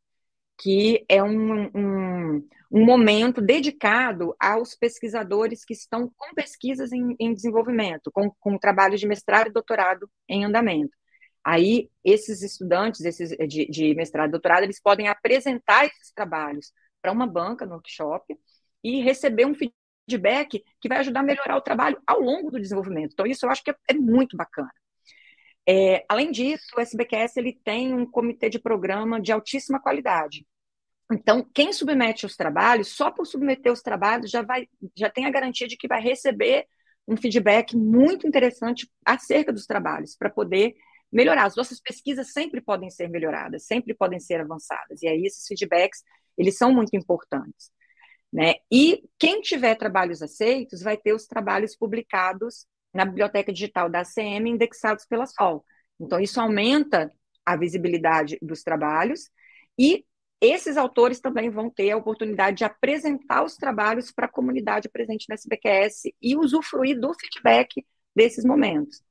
[0.60, 7.34] que é um, um, um momento dedicado aos pesquisadores que estão com pesquisas em, em
[7.34, 10.96] desenvolvimento, com, com trabalhos de mestrado e doutorado em andamento.
[11.44, 16.72] Aí, esses estudantes esses de, de mestrado e doutorado, eles podem apresentar esses trabalhos
[17.02, 18.38] para uma banca no workshop
[18.84, 23.14] e receber um feedback que vai ajudar a melhorar o trabalho ao longo do desenvolvimento.
[23.14, 24.72] Então, isso eu acho que é, é muito bacana.
[25.68, 30.46] É, além disso, o SBQS ele tem um comitê de programa de altíssima qualidade.
[31.12, 35.30] Então, quem submete os trabalhos, só por submeter os trabalhos, já, vai, já tem a
[35.32, 36.66] garantia de que vai receber
[37.08, 40.74] um feedback muito interessante acerca dos trabalhos, para poder
[41.12, 41.46] melhorar.
[41.46, 45.02] As nossas pesquisas sempre podem ser melhoradas, sempre podem ser avançadas.
[45.02, 46.02] E aí, esses feedbacks,
[46.38, 47.70] eles são muito importantes.
[48.32, 48.56] Né?
[48.72, 54.48] E quem tiver trabalhos aceitos vai ter os trabalhos publicados na biblioteca digital da ACM
[54.48, 55.66] indexados pela SOL.
[56.00, 57.12] Então, isso aumenta
[57.46, 59.30] a visibilidade dos trabalhos
[59.78, 60.06] e
[60.42, 65.28] esses autores também vão ter a oportunidade de apresentar os trabalhos para a comunidade presente
[65.30, 69.04] na SBQS e usufruir do feedback desses momentos.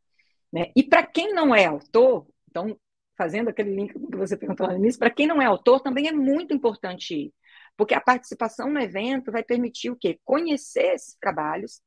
[0.53, 0.73] Né?
[0.75, 2.77] E para quem não é autor, então,
[3.17, 6.13] fazendo aquele link que você perguntou no início, para quem não é autor, também é
[6.13, 7.35] muito importante ir,
[7.81, 10.21] porque a participação no evento vai permitir o quê?
[10.23, 11.81] Conhecer esses trabalhos,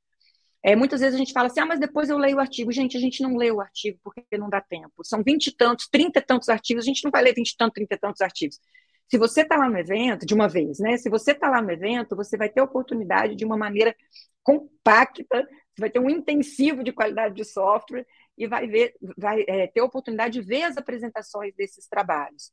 [0.63, 2.71] é, muitas vezes a gente fala assim, ah, mas depois eu leio o artigo.
[2.71, 5.03] Gente, a gente não lê o artigo porque não dá tempo.
[5.03, 7.55] São vinte e tantos, trinta e tantos artigos, a gente não vai ler vinte e
[7.55, 8.59] tantos, trinta e tantos artigos.
[9.07, 10.97] Se você está lá no evento, de uma vez, né?
[10.97, 13.95] Se você está lá no evento, você vai ter a oportunidade de uma maneira
[14.41, 19.67] compacta, você vai ter um intensivo de qualidade de software e vai ver, vai é,
[19.67, 22.51] ter a oportunidade de ver as apresentações desses trabalhos.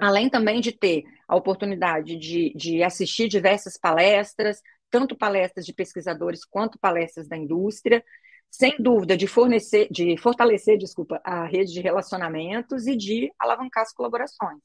[0.00, 6.44] Além também de ter a oportunidade de, de assistir diversas palestras, tanto palestras de pesquisadores
[6.44, 8.04] quanto palestras da indústria,
[8.50, 13.92] sem dúvida de fornecer, de fortalecer, desculpa, a rede de relacionamentos e de alavancar as
[13.92, 14.58] colaborações.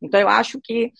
[0.00, 0.92] Então eu acho que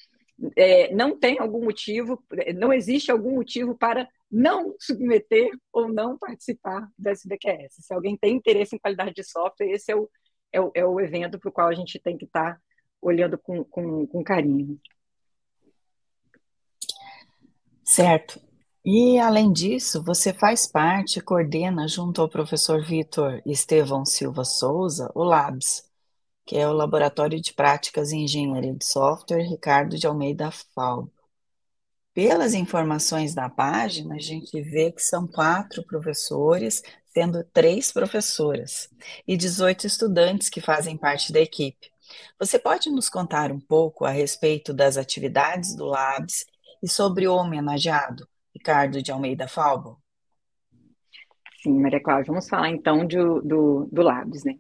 [0.56, 2.22] é, não tem algum motivo,
[2.56, 7.74] não existe algum motivo para não submeter ou não participar da SBQS.
[7.80, 10.08] Se alguém tem interesse em qualidade de software, esse é o,
[10.50, 12.60] é o, é o evento para o qual a gente tem que estar tá
[13.02, 14.80] olhando com, com, com carinho.
[17.84, 18.40] Certo.
[18.84, 25.10] E, além disso, você faz parte e coordena, junto ao professor Vitor Estevão Silva Souza,
[25.14, 25.88] o LABS,
[26.46, 31.08] que é o Laboratório de Práticas em Engenharia de Software Ricardo de Almeida Fal.
[32.14, 36.82] Pelas informações da página, a gente vê que são quatro professores,
[37.14, 38.88] sendo três professoras,
[39.26, 41.91] e 18 estudantes que fazem parte da equipe.
[42.38, 46.46] Você pode nos contar um pouco a respeito das atividades do LABS
[46.82, 48.26] e sobre o homenageado?
[48.54, 50.00] Ricardo de Almeida Falbo?
[51.62, 54.58] Sim, Maria Cláudia, vamos falar então do, do, do Labs, né?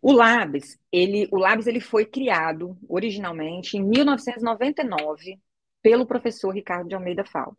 [0.00, 5.38] O Labs, ele, o Labs ele foi criado originalmente em 1999
[5.80, 7.56] pelo professor Ricardo de Almeida Falbo.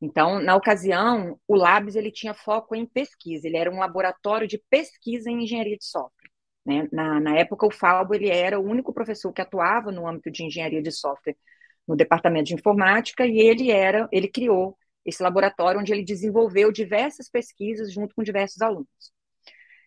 [0.00, 4.62] Então, na ocasião, o Labs ele tinha foco em pesquisa, ele era um laboratório de
[4.70, 6.17] pesquisa em engenharia de software.
[6.68, 6.86] Né?
[6.92, 10.44] Na, na época, o Falbo ele era o único professor que atuava no âmbito de
[10.44, 11.34] engenharia de software
[11.86, 17.30] no departamento de informática e ele era, ele criou esse laboratório onde ele desenvolveu diversas
[17.30, 18.86] pesquisas junto com diversos alunos.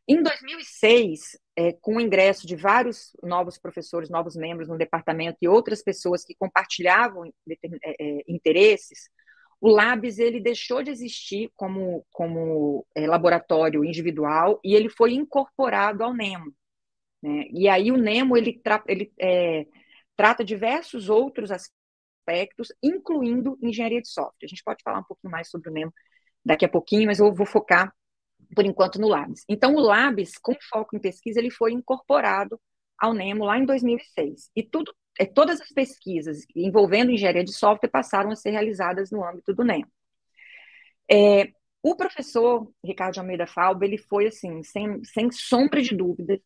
[0.08, 5.48] Em 2006, é, com o ingresso de vários novos professores, novos membros no departamento e
[5.48, 7.52] outras pessoas que compartilhavam é,
[7.86, 9.08] é, interesses,
[9.60, 16.04] o Labs ele deixou de existir como, como é, laboratório individual e ele foi incorporado
[16.04, 16.52] ao NEMO.
[17.22, 17.46] Né?
[17.52, 19.66] E aí o NEMO ele, tra ele é,
[20.16, 24.46] trata diversos outros aspectos, incluindo engenharia de software.
[24.46, 25.94] A gente pode falar um pouquinho mais sobre o NEMO
[26.44, 27.94] daqui a pouquinho, mas eu vou focar,
[28.56, 29.44] por enquanto, no Labs.
[29.48, 32.60] Então, o Labs, com foco em pesquisa, ele foi incorporado
[32.98, 34.52] ao NEMO lá em 2006.
[34.56, 39.24] E tudo, é, todas as pesquisas envolvendo engenharia de software passaram a ser realizadas no
[39.24, 39.92] âmbito do NEMO.
[41.12, 41.52] É,
[41.84, 46.40] o professor Ricardo Almeida Falba, ele foi, assim, sem, sem sombra de dúvida,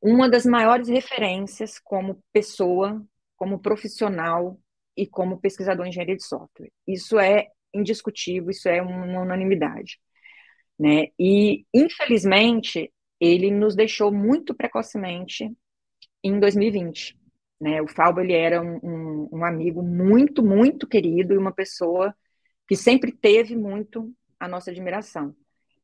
[0.00, 3.04] uma das maiores referências como pessoa,
[3.36, 4.58] como profissional
[4.96, 6.70] e como pesquisador em engenharia de software.
[6.86, 9.98] Isso é indiscutível, isso é uma unanimidade.
[10.78, 11.08] Né?
[11.18, 15.50] E, infelizmente, ele nos deixou muito precocemente
[16.24, 17.18] em 2020.
[17.60, 17.82] Né?
[17.82, 22.14] O Falbo ele era um, um, um amigo muito, muito querido e uma pessoa
[22.66, 25.34] que sempre teve muito a nossa admiração.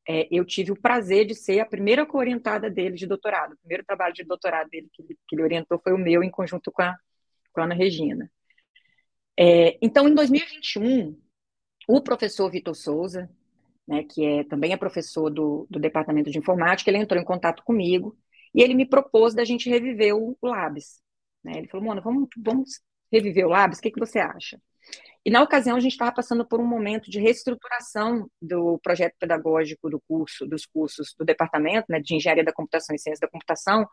[0.09, 3.55] É, eu tive o prazer de ser a primeira co-orientada dele de doutorado.
[3.55, 6.71] O primeiro trabalho de doutorado dele que, que ele orientou foi o meu, em conjunto
[6.71, 6.97] com a,
[7.53, 8.31] com a Ana Regina.
[9.39, 11.19] É, então, em 2021,
[11.89, 13.29] o professor Vitor Souza,
[13.87, 17.63] né, que é, também é professor do, do Departamento de Informática, ele entrou em contato
[17.65, 18.17] comigo
[18.55, 21.01] e ele me propôs da gente reviver o, o Labs.
[21.45, 21.59] Né?
[21.59, 22.81] Ele falou, Mona, vamos, vamos
[23.13, 24.61] reviver o Labs, o que, que você acha?
[25.25, 29.91] E na ocasião a gente estava passando por um momento de reestruturação do projeto pedagógico
[29.91, 33.89] do curso, dos cursos do departamento né, de Engenharia da Computação e Ciência da Computação,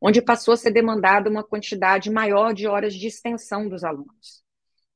[0.00, 4.42] onde passou a ser demandada uma quantidade maior de horas de extensão dos alunos.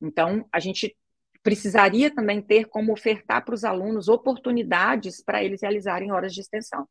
[0.01, 0.97] Então, a gente
[1.43, 6.87] precisaria também ter como ofertar para os alunos oportunidades para eles realizarem horas de extensão.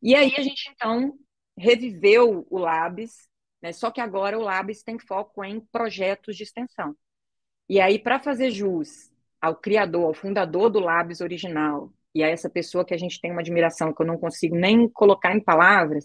[0.00, 1.12] E aí a gente, então,
[1.58, 3.28] reviveu o Labs,
[3.60, 6.96] né, só que agora o Labs tem foco em projetos de extensão.
[7.68, 9.10] E aí, para fazer jus
[9.40, 13.32] ao criador, ao fundador do Labs original, e a essa pessoa que a gente tem
[13.32, 16.04] uma admiração que eu não consigo nem colocar em palavras,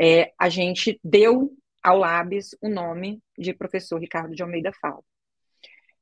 [0.00, 1.50] é, a gente deu
[1.82, 5.04] ao Labs o nome de professor Ricardo de Almeida Fal.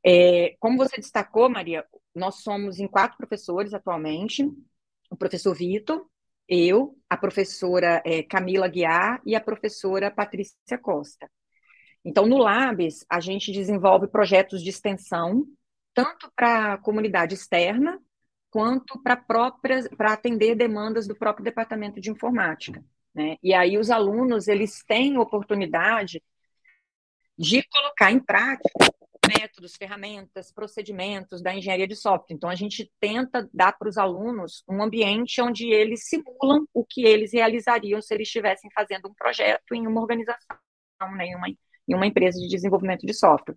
[0.05, 4.45] É, como você destacou, Maria, nós somos em quatro professores atualmente:
[5.11, 6.07] o professor Vitor,
[6.47, 11.31] eu, a professora é, Camila Guiar e a professora Patrícia Costa.
[12.05, 15.47] Então, no Labs, a gente desenvolve projetos de extensão,
[15.95, 17.99] tanto para a comunidade externa,
[18.51, 22.85] quanto para atender demandas do próprio departamento de informática.
[23.15, 23.37] Né?
[23.43, 26.23] E aí os alunos eles têm oportunidade
[27.37, 28.71] de colocar em prática
[29.27, 32.35] métodos, ferramentas, procedimentos da engenharia de software.
[32.35, 37.05] Então a gente tenta dar para os alunos um ambiente onde eles simulam o que
[37.05, 40.59] eles realizariam se eles estivessem fazendo um projeto em uma organização,
[41.17, 41.49] né, em uma
[41.89, 43.57] em uma empresa de desenvolvimento de software.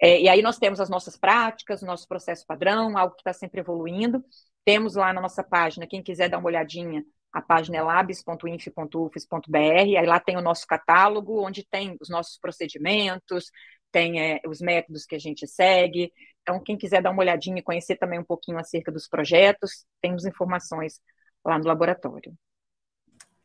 [0.00, 3.32] É, e aí nós temos as nossas práticas, o nosso processo padrão, algo que está
[3.32, 4.24] sempre evoluindo.
[4.64, 10.06] Temos lá na nossa página, quem quiser dar uma olhadinha, a página é labs.inf.ufes.br, aí
[10.06, 13.50] lá tem o nosso catálogo, onde tem os nossos procedimentos,
[13.90, 16.12] tem é, os métodos que a gente segue.
[16.42, 20.26] Então, quem quiser dar uma olhadinha e conhecer também um pouquinho acerca dos projetos, temos
[20.26, 21.00] informações
[21.44, 22.34] lá no laboratório.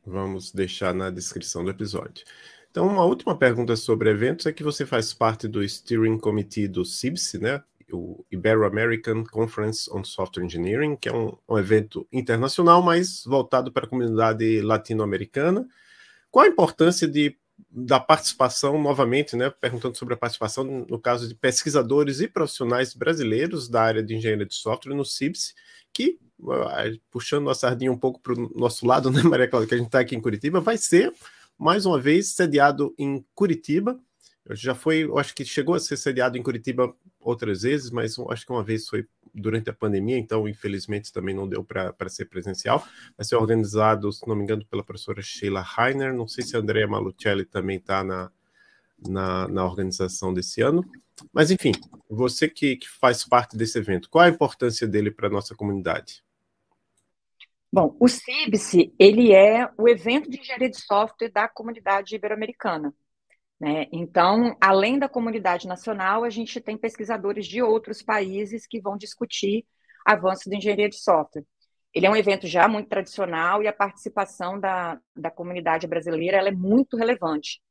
[0.06, 2.26] Vamos deixar na descrição do episódio.
[2.70, 6.86] Então, uma última pergunta sobre eventos é que você faz parte do Steering Committee do
[6.86, 7.64] CIBS, né?
[7.92, 13.86] o Ibero-American Conference on Software Engineering, que é um, um evento internacional, mas voltado para
[13.86, 15.68] a comunidade latino-americana.
[16.30, 17.38] Qual a importância de,
[17.70, 23.70] da participação, novamente, né, perguntando sobre a participação, no caso de pesquisadores e profissionais brasileiros
[23.70, 25.56] da área de engenharia de software no CIBS,
[25.94, 26.20] que,
[27.10, 29.88] puxando a sardinha um pouco para o nosso lado, né, Maria Cláudia, que a gente
[29.88, 31.14] está aqui em Curitiba, vai ser
[31.58, 34.00] mais uma vez sediado em Curitiba.
[34.52, 38.46] Já foi, eu acho que chegou a ser sediado em Curitiba outras vezes, mas acho
[38.46, 42.86] que uma vez foi durante a pandemia, então infelizmente também não deu para ser presencial.
[43.18, 46.14] Vai ser organizado, se não me engano, pela professora Sheila Heiner.
[46.14, 48.32] Não sei se a Andrea Malucelli também está na,
[49.08, 50.84] na, na, organização desse ano.
[51.34, 51.72] Mas enfim,
[52.10, 56.24] você que, que faz parte desse evento, qual a importância dele para a nossa comunidade?
[57.78, 62.92] Bom, o CIBSE, ele é o evento de engenharia de software da comunidade ibero-americana.
[63.60, 63.86] Né?
[63.92, 69.64] Então, além da comunidade nacional, a gente tem pesquisadores de outros países que vão discutir
[70.04, 71.46] avanços de engenharia de software.
[71.94, 76.50] Ele é um evento já muito tradicional e a participação da, da comunidade brasileira ela
[76.50, 77.62] é muito relevante.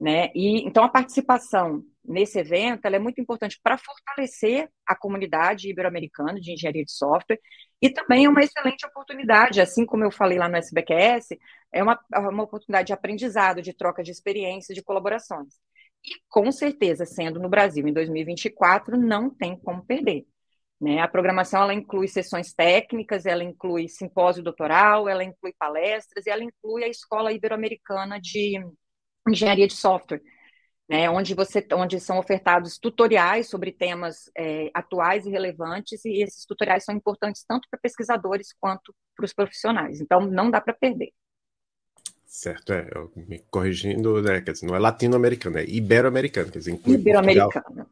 [0.00, 0.30] Né?
[0.34, 6.52] E, então, a participação nesse evento é muito importante para fortalecer a comunidade ibero-americana de
[6.52, 7.40] engenharia de software
[7.80, 11.30] e também é uma excelente oportunidade, assim como eu falei lá no SBQS,
[11.72, 15.54] é uma, é uma oportunidade de aprendizado, de troca de experiência, de colaborações.
[16.04, 20.26] E com certeza, sendo no Brasil em 2024, não tem como perder.
[20.80, 21.00] Né?
[21.00, 26.42] A programação ela inclui sessões técnicas, ela inclui simpósio doutoral, ela inclui palestras e ela
[26.42, 28.60] inclui a Escola Ibero-Americana de
[29.28, 30.20] Engenharia de Software,
[30.88, 36.44] né, onde, você, onde são ofertados tutoriais sobre temas é, atuais e relevantes, e esses
[36.44, 40.00] tutoriais são importantes tanto para pesquisadores quanto para os profissionais.
[40.00, 41.12] Então, não dá para perder.
[42.24, 47.86] Certo, é, me corrigindo, né, quer dizer, não é latino-americano, é ibero-americano, quer dizer, Ibero-americano.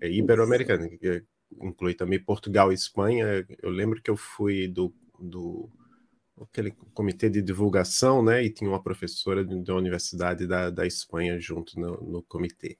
[0.00, 0.88] É ibero-americano,
[1.60, 3.46] inclui também Portugal e Espanha.
[3.62, 5.70] Eu lembro que eu fui do, do
[6.40, 8.44] aquele comitê de divulgação, né?
[8.44, 12.78] E tinha uma professora da Universidade da, da Espanha junto no, no comitê.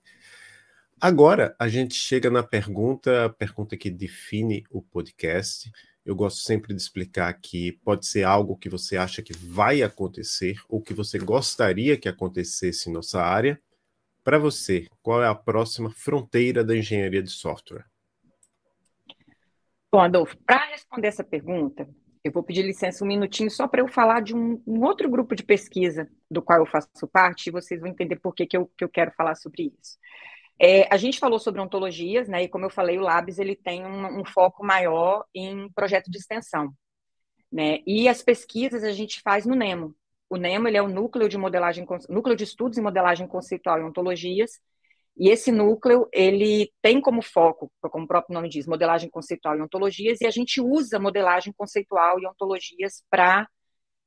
[1.01, 5.71] Agora a gente chega na pergunta, a pergunta que define o podcast.
[6.05, 10.57] Eu gosto sempre de explicar que pode ser algo que você acha que vai acontecer
[10.69, 13.61] ou que você gostaria que acontecesse em nossa área.
[14.25, 17.85] Para você, qual é a próxima fronteira da engenharia de software?
[19.93, 21.89] Bom, Adolfo, para responder essa pergunta,
[22.27, 25.35] eu vou pedir licença um minutinho só para eu falar de um, um, outro grupo
[25.35, 28.71] de pesquisa do qual eu faço parte e vocês vão entender por que, que, eu,
[28.77, 29.97] que eu quero falar sobre isso.
[30.59, 32.45] É, a gente falou sobre ontologias, né?
[32.45, 36.19] E como eu falei, o Labs ele tem um, um, foco maior em projeto de
[36.19, 36.73] extensão,
[37.53, 37.81] né?
[37.87, 39.95] E as pesquisas a gente faz no NEMO.
[40.29, 43.85] O NEMO ele é o núcleo de modelagem, núcleo de estudos em modelagem conceitual e
[43.85, 44.53] ontologias.
[45.17, 49.63] E esse núcleo ele tem como foco, como o próprio nome diz, modelagem conceitual e
[49.63, 50.21] ontologias.
[50.21, 53.49] E a gente usa modelagem conceitual e ontologias para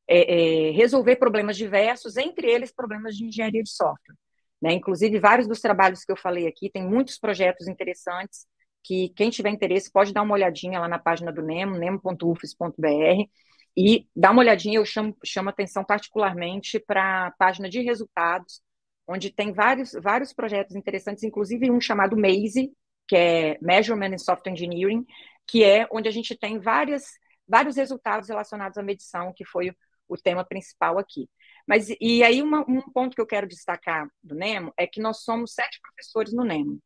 [0.08, 4.16] é, é, resolver problemas diversos, entre eles problemas de engenharia de software.
[4.62, 4.74] Né?
[4.74, 8.46] Inclusive, vários dos trabalhos que eu falei aqui, tem muitos projetos interessantes
[8.84, 13.30] que quem tiver interesse pode dar uma olhadinha lá na página do NEMO, nemo.ufes.br,
[13.78, 18.62] e dar uma olhadinha, eu chamo, chamo atenção particularmente para a página de resultados,
[19.10, 22.72] onde tem vários, vários projetos interessantes, inclusive um chamado MAZE,
[23.08, 25.04] que é Measurement in Software Engineering,
[25.48, 27.06] que é onde a gente tem várias,
[27.48, 29.72] vários resultados relacionados à medição, que foi
[30.08, 31.28] o tema principal aqui.
[31.68, 35.24] Mas, e aí, uma, um ponto que eu quero destacar do NEMO é que nós
[35.24, 36.80] somos sete professores no NEMO.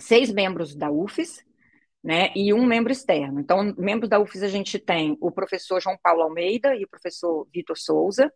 [0.00, 1.44] Seis membros da UFES,
[2.02, 3.38] né, e um membro externo.
[3.38, 7.46] Então, membros da UFES a gente tem o professor João Paulo Almeida e o professor
[7.54, 8.32] Vitor Souza,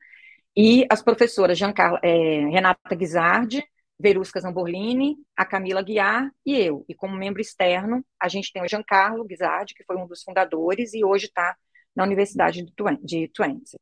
[0.56, 1.60] e as professoras
[2.02, 3.62] é, Renata Guizardi,
[3.98, 6.84] Verusca Zamborlini, a Camila Guiar e eu.
[6.88, 10.94] E como membro externo, a gente tem o Giancarlo Guizardi, que foi um dos fundadores
[10.94, 11.56] e hoje está
[11.94, 13.76] na Universidade de Twente.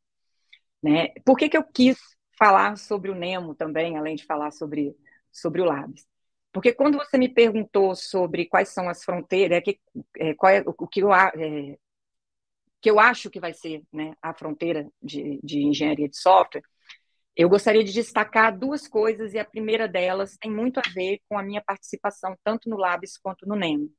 [0.82, 1.08] Né?
[1.24, 1.96] Por que, que eu quis
[2.38, 4.96] falar sobre o Nemo também, além de falar sobre,
[5.32, 6.06] sobre o Labs?
[6.52, 9.80] Porque quando você me perguntou sobre quais são as fronteiras, é que,
[10.16, 11.76] é, qual é o que eu, é,
[12.84, 16.62] que eu acho que vai ser né, a fronteira de, de engenharia de software,
[17.34, 21.38] eu gostaria de destacar duas coisas, e a primeira delas tem muito a ver com
[21.38, 23.90] a minha participação tanto no Labs quanto no NEMO.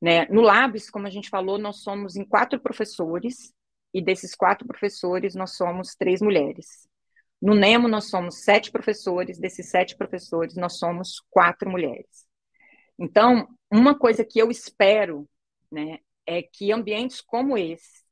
[0.00, 0.24] Né?
[0.26, 3.52] No Labs, como a gente falou, nós somos em quatro professores,
[3.92, 6.88] e desses quatro professores, nós somos três mulheres.
[7.42, 12.24] No NEMO, nós somos sete professores, desses sete professores, nós somos quatro mulheres.
[12.96, 15.28] Então, uma coisa que eu espero
[15.72, 18.04] né, é que ambientes como esse,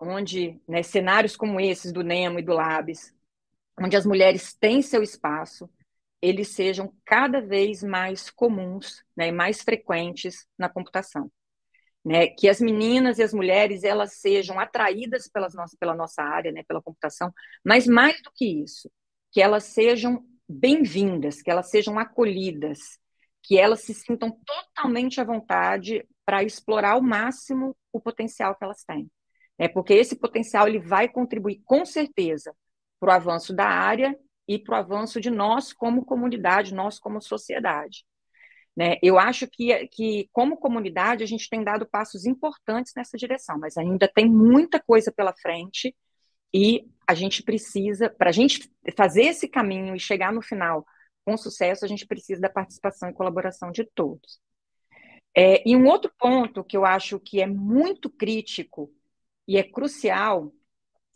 [0.00, 3.14] onde né, cenários como esses do NEMO e do Labs,
[3.80, 5.70] onde as mulheres têm seu espaço,
[6.20, 11.30] eles sejam cada vez mais comuns né, mais frequentes na computação
[12.06, 16.62] né, que as meninas e as mulheres elas sejam atraídas pelas pela nossa área, né,
[16.62, 17.34] pela computação,
[17.64, 18.88] mas mais do que isso,
[19.32, 22.78] que elas sejam bem-vindas, que elas sejam acolhidas,
[23.42, 28.82] que elas se sintam totalmente à vontade para explorar ao máximo o potencial que elas
[28.84, 29.10] têm.
[29.56, 32.54] É porque esse potencial ele vai contribuir com certeza
[33.00, 37.22] para o avanço da área e para o avanço de nós como comunidade, nós como
[37.22, 38.04] sociedade.
[38.76, 38.96] Né?
[39.02, 43.78] Eu acho que, que, como comunidade, a gente tem dado passos importantes nessa direção, mas
[43.78, 45.96] ainda tem muita coisa pela frente
[46.52, 50.84] e a gente precisa, para a gente fazer esse caminho e chegar no final
[51.24, 54.38] com sucesso, a gente precisa da participação e colaboração de todos.
[55.36, 58.90] É, e um outro ponto que eu acho que é muito crítico
[59.46, 60.50] e é crucial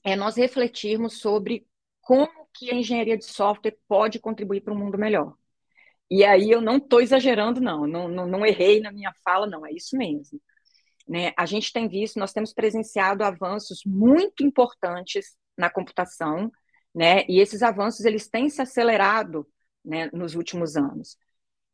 [0.04, 1.66] é nós refletirmos sobre
[2.02, 5.34] como que a engenharia de software pode contribuir para um mundo melhor.
[6.10, 9.64] E aí eu não estou exagerando, não, não, não, não, errei na minha fala, não,
[9.64, 10.40] é isso mesmo.
[11.08, 11.32] Né?
[11.36, 16.50] A gente tem visto, nós temos presenciado avanços muito importantes na computação,
[16.94, 17.24] né?
[17.28, 19.46] e esses avanços eles têm se acelerado
[19.84, 21.16] né, nos últimos anos.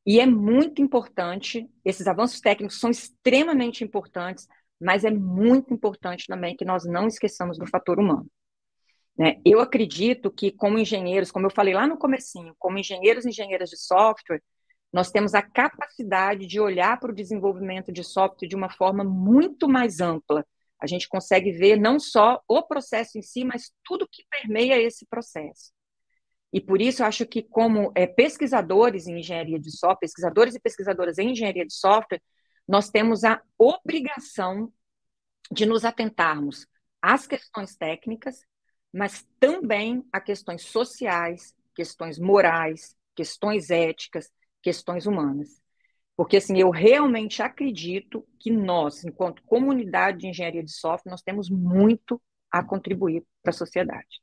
[0.07, 4.47] E é muito importante, esses avanços técnicos são extremamente importantes,
[4.81, 8.31] mas é muito importante também que nós não esqueçamos do fator humano.
[9.19, 9.41] Né?
[9.45, 13.71] Eu acredito que, como engenheiros, como eu falei lá no comecinho, como engenheiros e engenheiras
[13.71, 14.43] de software,
[14.93, 19.69] nós temos a capacidade de olhar para o desenvolvimento de software de uma forma muito
[19.69, 20.47] mais ampla.
[20.81, 25.05] A gente consegue ver não só o processo em si, mas tudo que permeia esse
[25.07, 25.73] processo.
[26.53, 30.61] E por isso eu acho que, como é, pesquisadores em engenharia de software, pesquisadores e
[30.61, 32.23] pesquisadoras em engenharia de software,
[32.67, 34.73] nós temos a obrigação
[35.51, 36.67] de nos atentarmos
[37.03, 38.41] às questões técnicas
[38.97, 44.31] mas também a questões sociais, questões morais, questões éticas,
[44.63, 45.61] questões humanas.
[46.17, 51.51] Porque assim, eu realmente acredito que nós, enquanto comunidade de engenharia de software, nós temos
[51.51, 52.19] muito
[52.51, 54.23] a contribuir para a sociedade.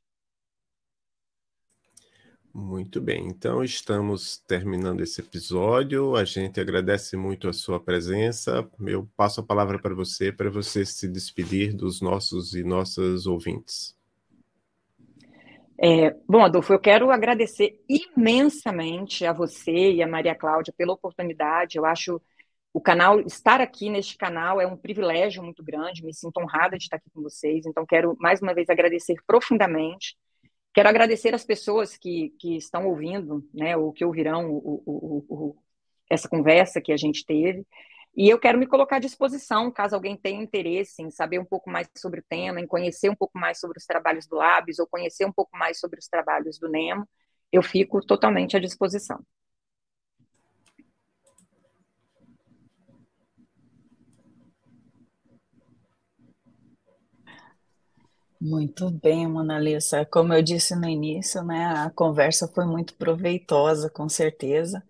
[2.54, 6.14] Muito bem, então estamos terminando esse episódio.
[6.14, 8.64] A gente agradece muito a sua presença.
[8.86, 13.98] Eu passo a palavra para você, para você se despedir dos nossos e nossas ouvintes.
[15.76, 21.76] É, bom, Adolfo, eu quero agradecer imensamente a você e a Maria Cláudia pela oportunidade.
[21.76, 22.22] Eu acho
[22.72, 26.84] o canal, estar aqui neste canal é um privilégio muito grande, me sinto honrada de
[26.84, 30.16] estar aqui com vocês, então quero mais uma vez agradecer profundamente.
[30.74, 35.56] Quero agradecer as pessoas que, que estão ouvindo, né, ou que ouvirão o, o, o,
[36.10, 37.64] essa conversa que a gente teve.
[38.16, 41.70] E eu quero me colocar à disposição, caso alguém tenha interesse em saber um pouco
[41.70, 44.86] mais sobre o tema, em conhecer um pouco mais sobre os trabalhos do Labs, ou
[44.86, 47.08] conhecer um pouco mais sobre os trabalhos do Nemo,
[47.52, 49.24] eu fico totalmente à disposição.
[58.46, 60.04] Muito bem, Mona Lisa.
[60.04, 64.84] Como eu disse no início, né, a conversa foi muito proveitosa, com certeza.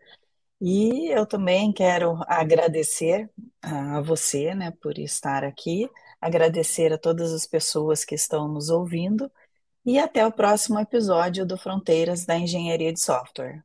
[0.60, 3.30] E eu também quero agradecer
[3.62, 5.88] a você, né, por estar aqui,
[6.20, 9.30] agradecer a todas as pessoas que estão nos ouvindo
[9.86, 13.64] e até o próximo episódio do Fronteiras da Engenharia de Software.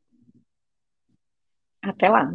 [1.82, 2.32] Até lá.